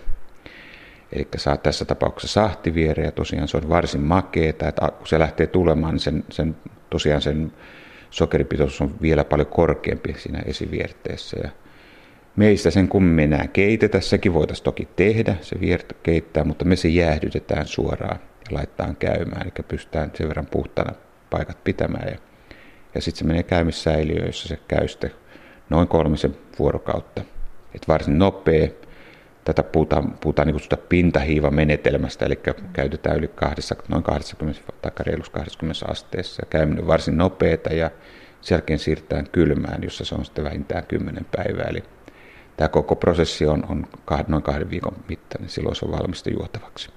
Eli 1.12 1.28
saa 1.38 1.58
tässä 1.58 1.86
tapauksessa 1.86 2.42
sahtiviere 2.42 3.04
ja 3.04 3.12
tosiaan 3.12 3.48
se 3.48 3.58
on 3.58 3.70
varsin 3.70 4.02
makeeta, 4.02 4.68
että 4.68 4.92
kun 4.98 5.08
se 5.08 5.20
lähtee 5.20 5.48
tulemaan, 5.48 5.94
niin 5.94 6.00
sen, 6.00 6.24
sen, 6.30 6.56
tosiaan 6.90 7.22
sen 7.22 7.52
sokeripitoisuus 8.10 8.82
on 8.82 8.96
vielä 9.02 9.24
paljon 9.24 9.48
korkeampi 9.48 10.16
siinä 10.18 10.40
esivierteessä. 10.46 11.38
Ja 11.44 11.50
meistä 12.36 12.72
sen 12.72 12.88
kummemmin 12.88 13.34
enää 13.34 13.48
keitetä, 13.48 14.02
sekin 14.02 14.34
voitaisiin 14.34 14.66
toki 14.66 14.88
tehdä, 14.96 15.36
se 15.42 15.60
viert 15.60 15.94
keittää, 16.04 16.44
mutta 16.44 16.66
me 16.66 16.76
se 16.76 16.88
jäähdytetään 16.88 17.68
suoraan 17.68 18.20
ja 18.20 18.56
laitetaan 18.56 18.96
käymään, 18.96 19.42
eli 19.42 19.66
pystytään 19.68 20.12
sen 20.14 20.28
verran 20.28 20.48
puhtana 20.52 20.94
paikat 21.30 21.64
pitämään. 21.64 22.08
Ja, 22.08 22.18
ja 22.96 23.02
sitten 23.02 23.20
se 23.20 23.26
menee 23.26 23.44
käymissäiliöön, 23.44 24.26
jossa 24.26 24.48
se 24.48 24.60
käy 24.68 24.88
sitten 24.88 25.12
noin 25.74 25.88
kolmisen 25.88 26.38
vuorokautta. 26.60 27.22
Et 27.76 27.88
varsin 27.88 28.20
nopea. 28.20 28.68
Tätä 29.46 29.64
puhutaan, 29.64 30.18
puhutaan 30.22 30.48
niin 30.48 30.80
pintahiivamenetelmästä, 30.90 32.26
eli 32.26 32.40
käytetään 32.74 33.18
yli 33.18 33.28
kahdessa, 33.28 33.76
noin 33.88 34.04
20 34.04 34.62
tai 34.82 34.92
reilus 35.00 35.30
20 35.30 35.86
asteessa. 35.88 36.44
Käyminen 36.50 36.88
varsin 36.88 37.18
nopeata 37.18 37.74
ja 37.74 37.92
sen 38.42 38.56
jälkeen 38.56 38.80
siirrytään 38.80 39.30
kylmään, 39.32 39.84
jossa 39.84 40.06
se 40.06 40.16
on 40.16 40.26
sitten 40.26 40.44
vähintään 40.44 40.86
10 40.86 41.26
päivää. 41.36 41.66
Eli 41.70 41.84
tämä 42.58 42.68
koko 42.68 42.96
prosessi 42.96 43.46
on, 43.46 43.64
on 43.70 43.88
kahden, 44.06 44.26
noin 44.30 44.44
kahden 44.44 44.70
viikon 44.70 44.96
mittainen, 45.10 45.50
silloin 45.50 45.76
se 45.76 45.86
on 45.86 45.92
valmista 45.92 46.30
juotavaksi. 46.30 46.90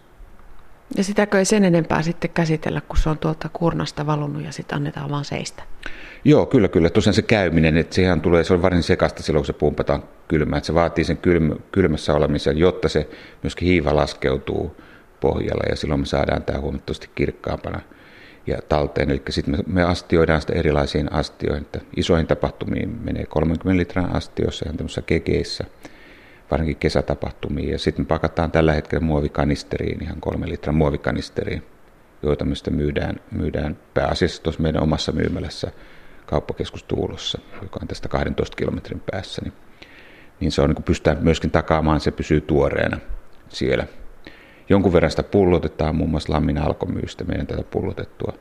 Ja 0.97 1.05
sitäkö 1.05 1.39
ei 1.39 1.45
sen 1.45 1.65
enempää 1.65 2.03
sitten 2.03 2.31
käsitellä, 2.31 2.81
kun 2.81 2.97
se 2.97 3.09
on 3.09 3.19
tuolta 3.19 3.49
kurnasta 3.53 4.07
valunut 4.07 4.45
ja 4.45 4.53
sitten 4.53 4.77
annetaan 4.77 5.11
vaan 5.11 5.25
seistä? 5.25 5.63
Joo, 6.25 6.47
kyllä, 6.47 6.69
kyllä. 6.69 6.91
Tosiaan 6.91 7.15
se 7.15 7.23
käyminen, 7.23 7.77
että 7.77 7.95
sehän 7.95 8.21
tulee, 8.21 8.45
se 8.45 8.55
on 8.55 8.63
varsin 8.63 8.83
sekasta 8.83 9.23
silloin, 9.23 9.41
kun 9.41 9.47
se 9.47 9.53
pumpataan 9.53 10.03
kylmään. 10.29 10.59
Että 10.59 10.67
se 10.67 10.75
vaatii 10.75 11.05
sen 11.05 11.17
kylm, 11.17 11.51
kylmässä 11.73 12.15
olemisen, 12.15 12.59
jotta 12.59 12.89
se 12.89 13.09
myöskin 13.43 13.69
hiiva 13.69 13.97
laskeutuu 13.97 14.77
pohjalla 15.21 15.63
ja 15.71 15.77
silloin 15.77 16.01
me 16.01 16.07
saadaan 16.07 16.43
tämä 16.43 16.61
huomattavasti 16.61 17.11
kirkkaampana 17.15 17.81
ja 18.47 18.59
talteen. 18.69 19.11
Eli 19.11 19.23
sitten 19.31 19.55
me, 19.57 19.59
me 19.67 19.83
astioidaan 19.83 20.41
sitä 20.41 20.53
erilaisiin 20.53 21.13
astioihin. 21.13 21.63
Että 21.63 21.81
isoihin 21.97 22.27
tapahtumiin 22.27 22.99
menee 23.05 23.27
30 23.27 23.77
litran 23.77 24.17
astioissa 24.17 24.65
ihan 24.67 24.77
tämmöisissä 24.77 25.03
kekeissä– 25.03 25.65
varsinkin 26.51 26.77
kesätapahtumiin. 26.77 27.71
Ja 27.71 27.79
sitten 27.79 28.07
pakataan 28.07 28.51
tällä 28.51 28.73
hetkellä 28.73 29.05
muovikanisteriin, 29.05 30.03
ihan 30.03 30.21
kolme 30.21 30.49
litran 30.49 30.75
muovikanisteriin, 30.75 31.63
joita 32.23 32.45
me 32.45 32.55
myydään, 32.71 33.21
myydään 33.31 33.79
pääasiassa 33.95 34.43
tuossa 34.43 34.63
meidän 34.63 34.83
omassa 34.83 35.13
myymälässä 35.13 35.73
kauppakeskus 36.27 36.83
Tuulossa, 36.83 37.39
joka 37.63 37.79
on 37.83 37.89
tästä 37.89 38.09
12 38.09 38.57
kilometrin 38.57 39.03
päässä. 39.11 39.43
Niin, 39.45 39.53
niin 40.41 40.53
se 40.53 40.63
on, 40.63 40.71
niin 40.71 40.83
pystytään 40.83 41.19
myöskin 41.21 41.51
takaamaan, 41.51 42.01
se 42.01 42.11
pysyy 42.11 42.41
tuoreena 42.41 42.99
siellä. 43.49 43.87
Jonkun 44.69 44.93
verran 44.93 45.11
sitä 45.11 45.23
pullotetaan, 45.23 45.97
muun 45.97 46.11
muassa 46.11 46.33
Lammin 46.33 46.59
alkomyystä 46.59 47.25
meidän 47.25 47.47
tätä 47.47 47.63
pullotettua 47.63 48.33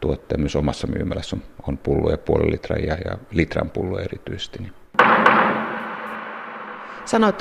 tuotteen 0.00 0.40
myös 0.40 0.56
omassa 0.56 0.86
myymälässä 0.86 1.36
on, 1.36 1.42
on 1.68 1.78
pulloja 1.78 2.18
puoli 2.18 2.50
litran 2.50 2.82
ja, 2.82 2.96
ja 3.04 3.18
litran 3.30 3.70
pulloja 3.70 4.04
erityisesti. 4.04 4.58
Niin. 4.58 4.72
Sanoit 7.06 7.36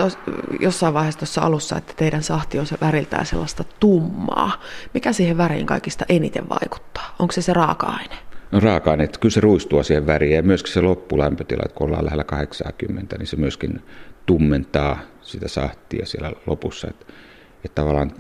jossain 0.60 0.94
vaiheessa 0.94 1.20
tuossa 1.20 1.42
alussa, 1.42 1.78
että 1.78 1.94
teidän 1.96 2.24
sahti 2.24 2.60
on 2.60 2.66
se 2.66 2.78
väriltään 2.82 3.26
sellaista 3.26 3.64
tummaa. 3.80 4.62
Mikä 4.94 5.14
siihen 5.14 5.38
väriin 5.38 5.66
kaikista 5.66 6.06
eniten 6.10 6.50
vaikuttaa? 6.50 7.16
Onko 7.20 7.32
se 7.32 7.42
se 7.42 7.54
raaka-aine? 7.54 8.16
No 8.52 8.60
raaka-aine, 8.60 9.08
kyllä 9.20 9.34
se 9.34 9.42
ruistuu 9.42 9.84
siihen 9.84 10.08
väriin 10.08 10.36
ja 10.36 10.44
myöskin 10.44 10.74
se 10.74 10.82
loppulämpötila, 10.82 11.64
että 11.66 11.76
kun 11.76 11.88
ollaan 11.88 12.06
lähellä 12.06 12.24
80, 12.24 13.18
niin 13.18 13.28
se 13.28 13.36
myöskin 13.36 13.82
tummentaa 14.26 15.00
sitä 15.22 15.48
sahtia 15.48 16.06
siellä 16.06 16.32
lopussa. 16.46 16.88
Että, 16.90 17.06
että 17.64 17.82
tavallaan 17.82 18.12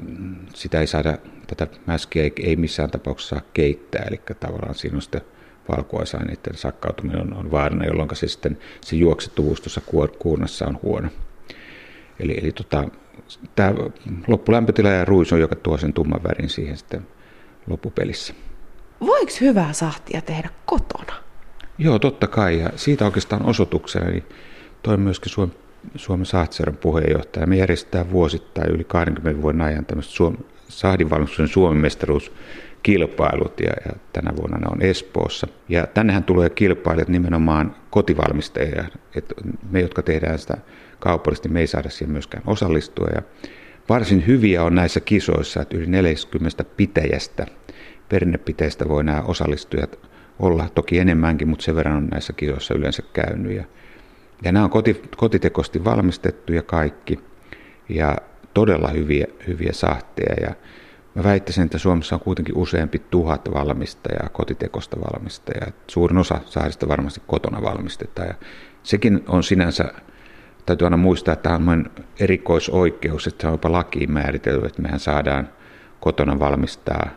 sitä 0.54 0.80
ei 0.80 0.88
saada, 0.88 1.18
tätä 1.48 1.68
mäskiä 1.86 2.24
ei, 2.24 2.34
ei 2.44 2.56
missään 2.56 2.92
tapauksessa 2.92 3.36
saa 3.36 3.46
keittää, 3.54 4.06
eli 4.08 4.22
tavallaan 4.40 4.76
siinä 4.76 4.96
on 4.96 5.02
sitten 5.02 5.22
valkuaisaineiden 5.78 6.56
sakkautuminen 6.56 7.22
on, 7.22 7.34
on 7.34 7.52
vaarana, 7.52 7.86
jolloin 7.86 8.10
se 8.14 8.28
sitten 8.28 8.58
se 8.82 8.96
juoksettuvuus 8.96 9.62
tuossa 9.62 9.82
kuurnassa 10.20 10.68
on 10.68 10.80
huono. 10.84 11.10
Eli, 12.20 12.38
eli 12.42 12.52
tota, 12.52 12.84
tämä 13.56 13.74
loppulämpötila 14.28 14.90
ja 14.90 15.06
ruis 15.06 15.34
on, 15.34 15.40
joka 15.40 15.56
tuo 15.56 15.78
sen 15.78 15.94
tumman 15.94 16.24
värin 16.24 16.50
siihen 16.50 16.78
sitten 16.78 17.08
loppupelissä. 17.68 18.34
Voiko 19.02 19.32
hyvää 19.42 19.74
sahtia 19.74 20.22
tehdä 20.22 20.50
kotona? 20.66 21.14
Joo, 21.78 22.00
totta 22.00 22.28
kai. 22.28 22.60
Ja 22.60 22.70
siitä 22.76 23.06
oikeastaan 23.06 23.46
osoituksena 23.46 24.10
niin 24.10 24.24
toi 24.84 24.98
myöskin 24.98 25.32
Suomen, 25.32 25.56
Suomen 25.96 26.26
Sahtseron 26.26 26.78
puheenjohtaja. 26.78 27.48
Me 27.48 27.56
järjestetään 27.56 28.12
vuosittain 28.12 28.72
yli 28.72 28.84
20 28.84 29.42
vuoden 29.42 29.62
ajan 29.62 29.86
tämmöistä 29.86 30.14
Suom- 30.14 30.38
sahdinvalmistuksen 30.68 31.48
Suomen 31.48 31.82
mestaruuskilpailut 31.82 33.60
ja, 33.60 33.74
ja 33.86 33.92
tänä 34.14 34.32
vuonna 34.36 34.58
ne 34.58 34.66
on 34.72 34.82
Espoossa. 34.82 35.48
Ja 35.70 35.88
tännehän 35.88 36.24
tulee 36.24 36.50
kilpailijat 36.50 37.08
nimenomaan 37.08 37.76
kotivalmistajia, 37.96 38.84
että 39.16 39.36
me, 39.72 39.82
jotka 39.82 40.02
tehdään 40.02 40.40
sitä 40.40 40.58
kaupallisesti 41.00 41.50
me 41.50 41.60
ei 41.60 41.68
saada 41.68 41.90
siihen 41.90 42.12
myöskään 42.12 42.44
osallistua. 42.48 43.08
Ja 43.16 43.22
varsin 43.90 44.28
hyviä 44.28 44.64
on 44.64 44.76
näissä 44.76 45.00
kisoissa, 45.00 45.62
että 45.62 45.78
yli 45.78 45.86
40 45.88 46.64
pitäjästä, 46.64 47.46
perinnepiteistä 48.10 48.90
voi 48.90 49.04
nämä 49.04 49.22
osallistujat 49.22 50.00
olla, 50.40 50.70
toki 50.76 51.00
enemmänkin, 51.00 51.48
mutta 51.48 51.66
sen 51.66 51.76
verran 51.76 51.98
on 51.98 52.08
näissä 52.08 52.34
kisoissa 52.34 52.74
yleensä 52.74 53.04
käynyt. 53.14 53.52
Ja, 53.52 53.64
ja 54.44 54.52
nämä 54.52 54.66
on 54.66 54.72
koti, 54.72 55.02
kotitekosti 55.18 55.84
valmistettuja 55.84 56.62
kaikki 56.62 57.20
ja 57.90 58.16
todella 58.54 58.88
hyviä, 58.88 59.28
hyviä 59.48 59.74
sahteja. 59.74 60.36
Ja 60.50 60.56
mä 61.16 61.24
väittäisin, 61.24 61.64
että 61.64 61.78
Suomessa 61.78 62.16
on 62.16 62.22
kuitenkin 62.22 62.58
useampi 62.58 63.00
tuhat 63.00 63.54
valmistajaa, 63.54 64.30
kotitekosta 64.30 64.98
valmistajaa. 65.00 65.72
Suurin 65.88 66.18
osa 66.18 66.40
saarista 66.46 66.88
varmasti 66.88 67.22
kotona 67.28 67.62
valmistetaan 67.62 68.28
ja 68.28 68.36
sekin 68.84 69.24
on 69.28 69.44
sinänsä 69.44 69.94
täytyy 70.66 70.86
aina 70.86 70.98
muistaa, 70.98 71.34
että 71.34 71.50
tämä 71.50 71.72
on 71.72 71.86
erikoisoikeus, 72.20 73.28
että 73.28 73.42
se 73.42 73.48
on 73.48 73.54
jopa 73.54 73.72
lakiin 73.72 74.12
määritelty, 74.12 74.66
että 74.66 74.82
mehän 74.82 75.00
saadaan 75.00 75.50
kotona 76.00 76.40
valmistaa 76.40 77.10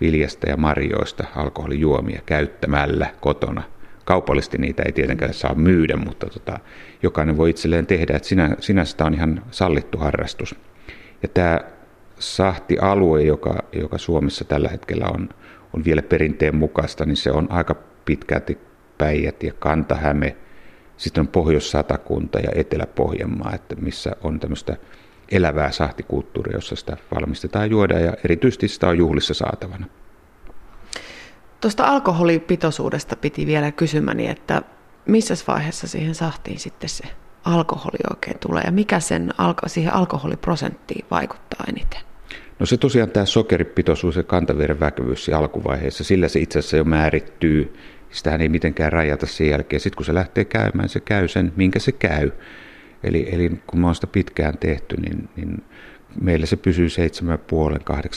viljasta 0.00 0.50
ja 0.50 0.56
marjoista 0.56 1.24
alkoholijuomia 1.36 2.20
käyttämällä 2.26 3.06
kotona. 3.20 3.62
Kaupallisesti 4.04 4.58
niitä 4.58 4.82
ei 4.86 4.92
tietenkään 4.92 5.34
saa 5.34 5.54
myydä, 5.54 5.96
mutta 5.96 6.26
tota, 6.26 6.58
jokainen 7.02 7.36
voi 7.36 7.50
itselleen 7.50 7.86
tehdä, 7.86 8.16
että 8.16 8.28
sinä, 8.28 8.56
sinänsä 8.60 8.96
tämä 8.96 9.06
on 9.06 9.14
ihan 9.14 9.42
sallittu 9.50 9.98
harrastus. 9.98 10.54
Ja 11.22 11.28
tämä 11.28 11.60
sahtialue, 12.18 13.22
joka, 13.22 13.62
joka 13.72 13.98
Suomessa 13.98 14.44
tällä 14.44 14.68
hetkellä 14.68 15.06
on, 15.14 15.28
on 15.72 15.84
vielä 15.84 16.02
perinteen 16.02 16.56
mukaista, 16.56 17.04
niin 17.04 17.16
se 17.16 17.30
on 17.30 17.46
aika 17.50 17.74
pitkälti 18.04 18.58
Päijät 18.98 19.42
ja 19.42 19.52
Kantahäme– 19.52 20.36
sitten 20.98 21.20
on 21.20 21.28
Pohjois-Satakunta 21.28 22.38
ja 22.38 22.50
Etelä-Pohjanmaa, 22.54 23.54
että 23.54 23.76
missä 23.76 24.16
on 24.22 24.40
tämmöistä 24.40 24.76
elävää 25.30 25.70
sahtikulttuuria, 25.70 26.56
jossa 26.56 26.76
sitä 26.76 26.96
valmistetaan 27.14 27.70
juoda 27.70 27.98
ja 27.98 28.12
erityisesti 28.24 28.68
sitä 28.68 28.88
on 28.88 28.98
juhlissa 28.98 29.34
saatavana. 29.34 29.86
Tuosta 31.60 31.84
alkoholipitoisuudesta 31.84 33.16
piti 33.16 33.46
vielä 33.46 33.72
kysymäni, 33.72 34.28
että 34.28 34.62
missä 35.06 35.34
vaiheessa 35.48 35.86
siihen 35.86 36.14
sahtiin 36.14 36.58
sitten 36.58 36.88
se 36.88 37.04
alkoholi 37.44 37.98
oikein 38.10 38.38
tulee 38.38 38.62
ja 38.66 38.72
mikä 38.72 39.00
sen, 39.00 39.34
siihen 39.66 39.94
alkoholiprosenttiin 39.94 41.06
vaikuttaa 41.10 41.64
eniten? 41.68 42.00
No 42.58 42.66
se 42.66 42.76
tosiaan 42.76 43.10
tämä 43.10 43.26
sokeripitoisuus 43.26 44.16
ja 44.16 44.22
kantaveren 44.22 44.80
väkevyys 44.80 45.28
alkuvaiheessa, 45.28 46.04
sillä 46.04 46.28
se 46.28 46.40
itse 46.40 46.58
asiassa 46.58 46.76
jo 46.76 46.84
määrittyy 46.84 47.72
Sitähän 48.10 48.40
ei 48.40 48.48
mitenkään 48.48 48.92
rajata 48.92 49.26
sen 49.26 49.48
jälkeen. 49.48 49.80
Sitten 49.80 49.96
kun 49.96 50.06
se 50.06 50.14
lähtee 50.14 50.44
käymään, 50.44 50.88
se 50.88 51.00
käy 51.00 51.28
sen, 51.28 51.52
minkä 51.56 51.78
se 51.78 51.92
käy. 51.92 52.30
Eli, 53.02 53.28
eli 53.32 53.50
kun 53.66 53.80
me 53.80 53.86
on 53.86 53.94
sitä 53.94 54.06
pitkään 54.06 54.58
tehty, 54.58 54.96
niin, 54.96 55.28
niin 55.36 55.64
meillä 56.20 56.46
se 56.46 56.56
pysyy 56.56 56.88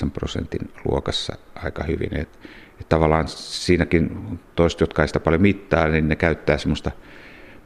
7,5-8 0.06 0.10
prosentin 0.10 0.70
luokassa 0.86 1.36
aika 1.56 1.84
hyvin. 1.84 2.18
Et, 2.18 2.40
et 2.82 2.90
tavallaan 2.90 3.28
siinäkin 3.28 4.40
toiset, 4.56 4.82
jotka 4.82 5.02
ei 5.02 5.08
sitä 5.08 5.20
paljon 5.20 5.42
mittaa, 5.42 5.88
niin 5.88 6.08
ne 6.08 6.16
käyttää 6.16 6.58
semmoista 6.58 6.92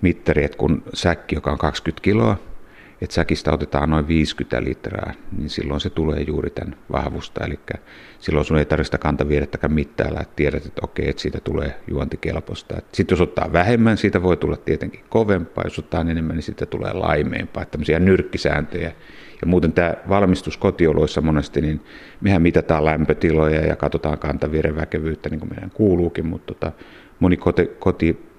mittaria, 0.01 0.46
että 0.46 0.58
kun 0.58 0.84
säkki, 0.94 1.36
joka 1.36 1.51
on 1.51 1.58
20 1.58 2.03
kiloa, 2.03 2.38
että 3.02 3.14
säkistä 3.14 3.54
otetaan 3.54 3.90
noin 3.90 4.08
50 4.08 4.64
litraa, 4.64 5.12
niin 5.38 5.50
silloin 5.50 5.80
se 5.80 5.90
tulee 5.90 6.22
juuri 6.22 6.50
tämän 6.50 6.75
vahvusta. 6.92 7.46
Eli 7.46 7.60
silloin 8.20 8.46
sun 8.46 8.58
ei 8.58 8.66
tarvitse 8.66 8.88
sitä 8.88 8.98
kantaviidettäkään 8.98 9.74
mittailla, 9.74 10.22
että 10.22 10.36
tiedät, 10.36 10.66
että 10.66 10.82
okei, 10.84 11.10
että 11.10 11.22
siitä 11.22 11.40
tulee 11.44 11.80
juontikelpoista. 11.88 12.75
Sitten 12.92 13.16
jos 13.16 13.22
ottaa 13.22 13.54
vähemmän, 13.54 13.98
siitä 13.98 14.24
voi 14.24 14.38
tulla 14.38 14.58
tietenkin 14.58 15.04
kovempaa, 15.10 15.64
jos 15.64 15.80
ottaa 15.80 16.02
enemmän, 16.02 16.36
niin 16.36 16.44
siitä 16.44 16.66
tulee 16.66 16.94
laimeempaa. 16.94 17.64
Että 17.64 17.72
tämmöisiä 17.72 18.00
nyrkkisääntöjä. 18.00 18.92
Ja 19.42 19.48
muuten 19.48 19.74
tämä 19.74 19.94
valmistus 20.10 20.58
kotioloissa 20.58 21.22
monesti, 21.22 21.62
niin 21.62 21.82
mehän 22.22 22.42
mitataan 22.42 22.86
lämpötiloja 22.86 23.62
ja 23.62 23.75
katsotaan 23.75 24.20
kantaviiren 24.20 24.75
väkevyyttä, 24.75 25.30
niin 25.30 25.40
kuin 25.40 25.50
meidän 25.50 25.72
kuuluukin, 25.72 26.25
mutta 26.25 26.54
tota, 26.54 26.72
moni 27.20 27.38
koti, 27.38 27.72
koti 27.80 28.35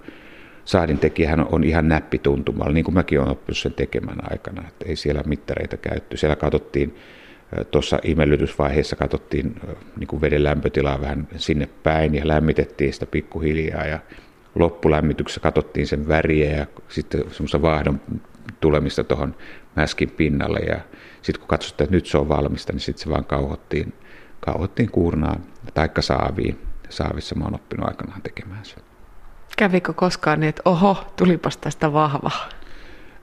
saadin 0.67 0.99
tekijähän 0.99 1.47
on 1.53 1.65
ihan 1.65 1.89
näppituntumalla, 1.89 2.73
niin 2.73 2.85
kuin 2.85 2.95
mäkin 2.95 3.21
olen 3.21 3.31
oppinut 3.31 3.59
sen 3.59 3.75
tekemään 3.75 4.19
aikana, 4.33 4.69
että 4.69 4.85
ei 4.89 4.97
siellä 4.97 5.23
mittareita 5.27 5.77
käytty. 5.77 6.17
Siellä 6.17 6.37
katsottiin 6.37 6.97
tuossa 7.71 7.99
imellytysvaiheessa 8.03 8.97
katsottiin 8.97 9.61
niin 9.97 10.09
kuin 10.09 10.21
veden 10.21 10.45
lämpötilaa 10.45 11.01
vähän 11.01 11.29
sinne 11.37 11.69
päin 11.83 12.15
ja 12.15 12.29
lämmitettiin 12.29 12.93
sitä 12.93 13.07
pikkuhiljaa 13.07 13.85
ja 13.85 13.99
loppulämmityksessä 14.55 15.41
katsottiin 15.41 15.87
sen 15.87 16.09
väriä 16.09 16.57
ja 16.57 16.67
sitten 16.89 17.25
semmoista 17.31 17.63
vaahdon 17.63 18.01
tulemista 18.61 19.05
tuohon 19.05 19.35
mäskin 19.77 20.11
pinnalle 20.11 20.59
ja 20.59 20.81
sitten 21.23 21.41
kun 21.41 21.49
katsottiin, 21.49 21.85
että 21.85 21.97
nyt 21.97 22.07
se 22.07 22.19
on 22.19 22.29
valmista, 22.29 22.73
niin 22.73 22.81
sitten 22.81 23.03
se 23.03 23.11
vaan 23.11 23.25
kauhottiin, 23.25 23.93
kauhottiin 24.41 24.91
kuurnaan 24.91 25.41
taikka 25.75 26.03
saaviin. 26.03 26.59
Saavissa 26.89 27.35
mä 27.35 27.45
oon 27.45 27.55
oppinut 27.55 27.89
aikanaan 27.89 28.23
tekemään 28.23 28.65
sen. 28.65 28.83
Kävikö 29.57 29.93
koskaan 29.93 30.41
niin, 30.41 30.49
että 30.49 30.63
oho, 30.65 31.05
tulipas 31.17 31.57
tästä 31.57 31.93
vahva? 31.93 32.31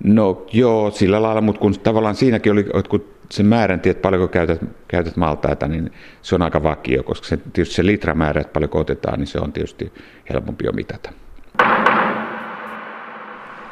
No 0.04 0.46
joo, 0.54 0.92
sillä 0.92 1.22
lailla, 1.22 1.42
mutta 1.42 1.62
kun 1.62 1.80
tavallaan 1.80 2.16
siinäkin 2.16 2.52
oli, 2.52 2.60
että 2.60 2.90
kun 2.90 3.06
se 3.30 3.44
määrän, 3.44 3.82
että 3.86 4.02
paljonko 4.02 4.28
käytät, 4.28 4.62
käytät 4.88 5.18
maltaita, 5.18 5.68
niin 5.68 5.92
se 6.22 6.36
on 6.36 6.42
aika 6.42 6.64
vakio, 6.64 7.04
koska 7.04 7.28
se, 7.28 7.38
tietysti 7.38 7.76
se 7.76 7.86
litramäärä, 7.86 8.42
että 8.42 8.54
paljonko 8.54 8.80
otetaan, 8.80 9.20
niin 9.20 9.28
se 9.28 9.40
on 9.40 9.54
tietysti 9.54 9.94
helpompi 10.30 10.66
jo 10.66 10.72
mitata. 10.72 11.14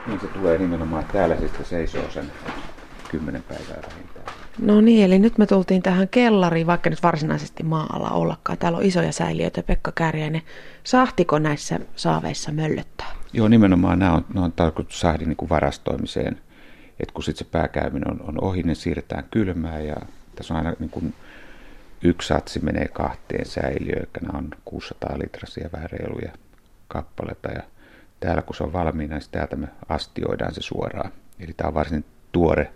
Niin 0.07 0.19
se 0.19 0.27
tulee 0.27 0.57
nimenomaan, 0.57 1.05
täällä 1.13 1.35
sitten 1.35 1.65
seisoo 1.65 2.09
sen 2.09 2.31
kymmenen 3.11 3.43
päivää 3.43 3.81
vähintään. 3.89 4.40
No 4.61 4.81
niin, 4.81 5.05
eli 5.05 5.19
nyt 5.19 5.37
me 5.37 5.45
tultiin 5.45 5.81
tähän 5.81 6.07
kellariin, 6.07 6.67
vaikka 6.67 6.89
nyt 6.89 7.03
varsinaisesti 7.03 7.63
maa-ala 7.63 8.09
ollakaan. 8.09 8.57
Täällä 8.57 8.77
on 8.77 8.83
isoja 8.83 9.11
säiliöitä. 9.11 9.63
Pekka 9.63 9.91
Kärjäinen, 9.91 10.41
sahtiko 10.83 11.39
näissä 11.39 11.79
saaveissa 11.95 12.51
möllöttää? 12.51 13.11
Joo, 13.33 13.47
nimenomaan 13.47 13.99
nämä 13.99 14.11
on, 14.13 14.25
nämä 14.33 14.45
on 14.45 14.51
tarkoitus 14.51 14.99
sahdin 14.99 15.27
niin 15.27 15.49
varastoimiseen. 15.49 16.39
Et 16.99 17.11
kun 17.11 17.23
sitten 17.23 17.45
se 17.45 17.51
pääkäyminen 17.51 18.11
on, 18.11 18.21
on 18.27 18.43
ohi, 18.43 18.63
niin 18.63 18.75
siirretään 18.75 19.23
kylmään 19.31 19.87
ja 19.87 19.95
tässä 20.35 20.53
on 20.53 20.57
aina 20.57 20.73
niin 20.79 20.89
kuin 20.89 21.13
yksi 22.03 22.27
satsi 22.27 22.59
menee 22.59 22.87
kahteen 22.87 23.45
säiliöön, 23.45 24.01
eli 24.01 24.27
nämä 24.27 24.37
on 24.37 24.49
600 24.65 25.19
litrasia 25.19 25.69
vähän 25.73 25.89
reiluja 25.89 26.31
kappaletta 26.87 27.51
ja 27.51 27.63
täällä 28.19 28.41
kun 28.41 28.55
se 28.55 28.63
on 28.63 28.73
valmiina, 28.73 29.15
niin 29.15 29.27
täältä 29.31 29.55
me 29.55 29.67
astioidaan 29.89 30.53
se 30.53 30.61
suoraan. 30.61 31.11
Eli 31.39 31.53
tämä 31.57 31.67
on 31.67 31.73
varsin 31.73 32.05
tuore, 32.31 32.71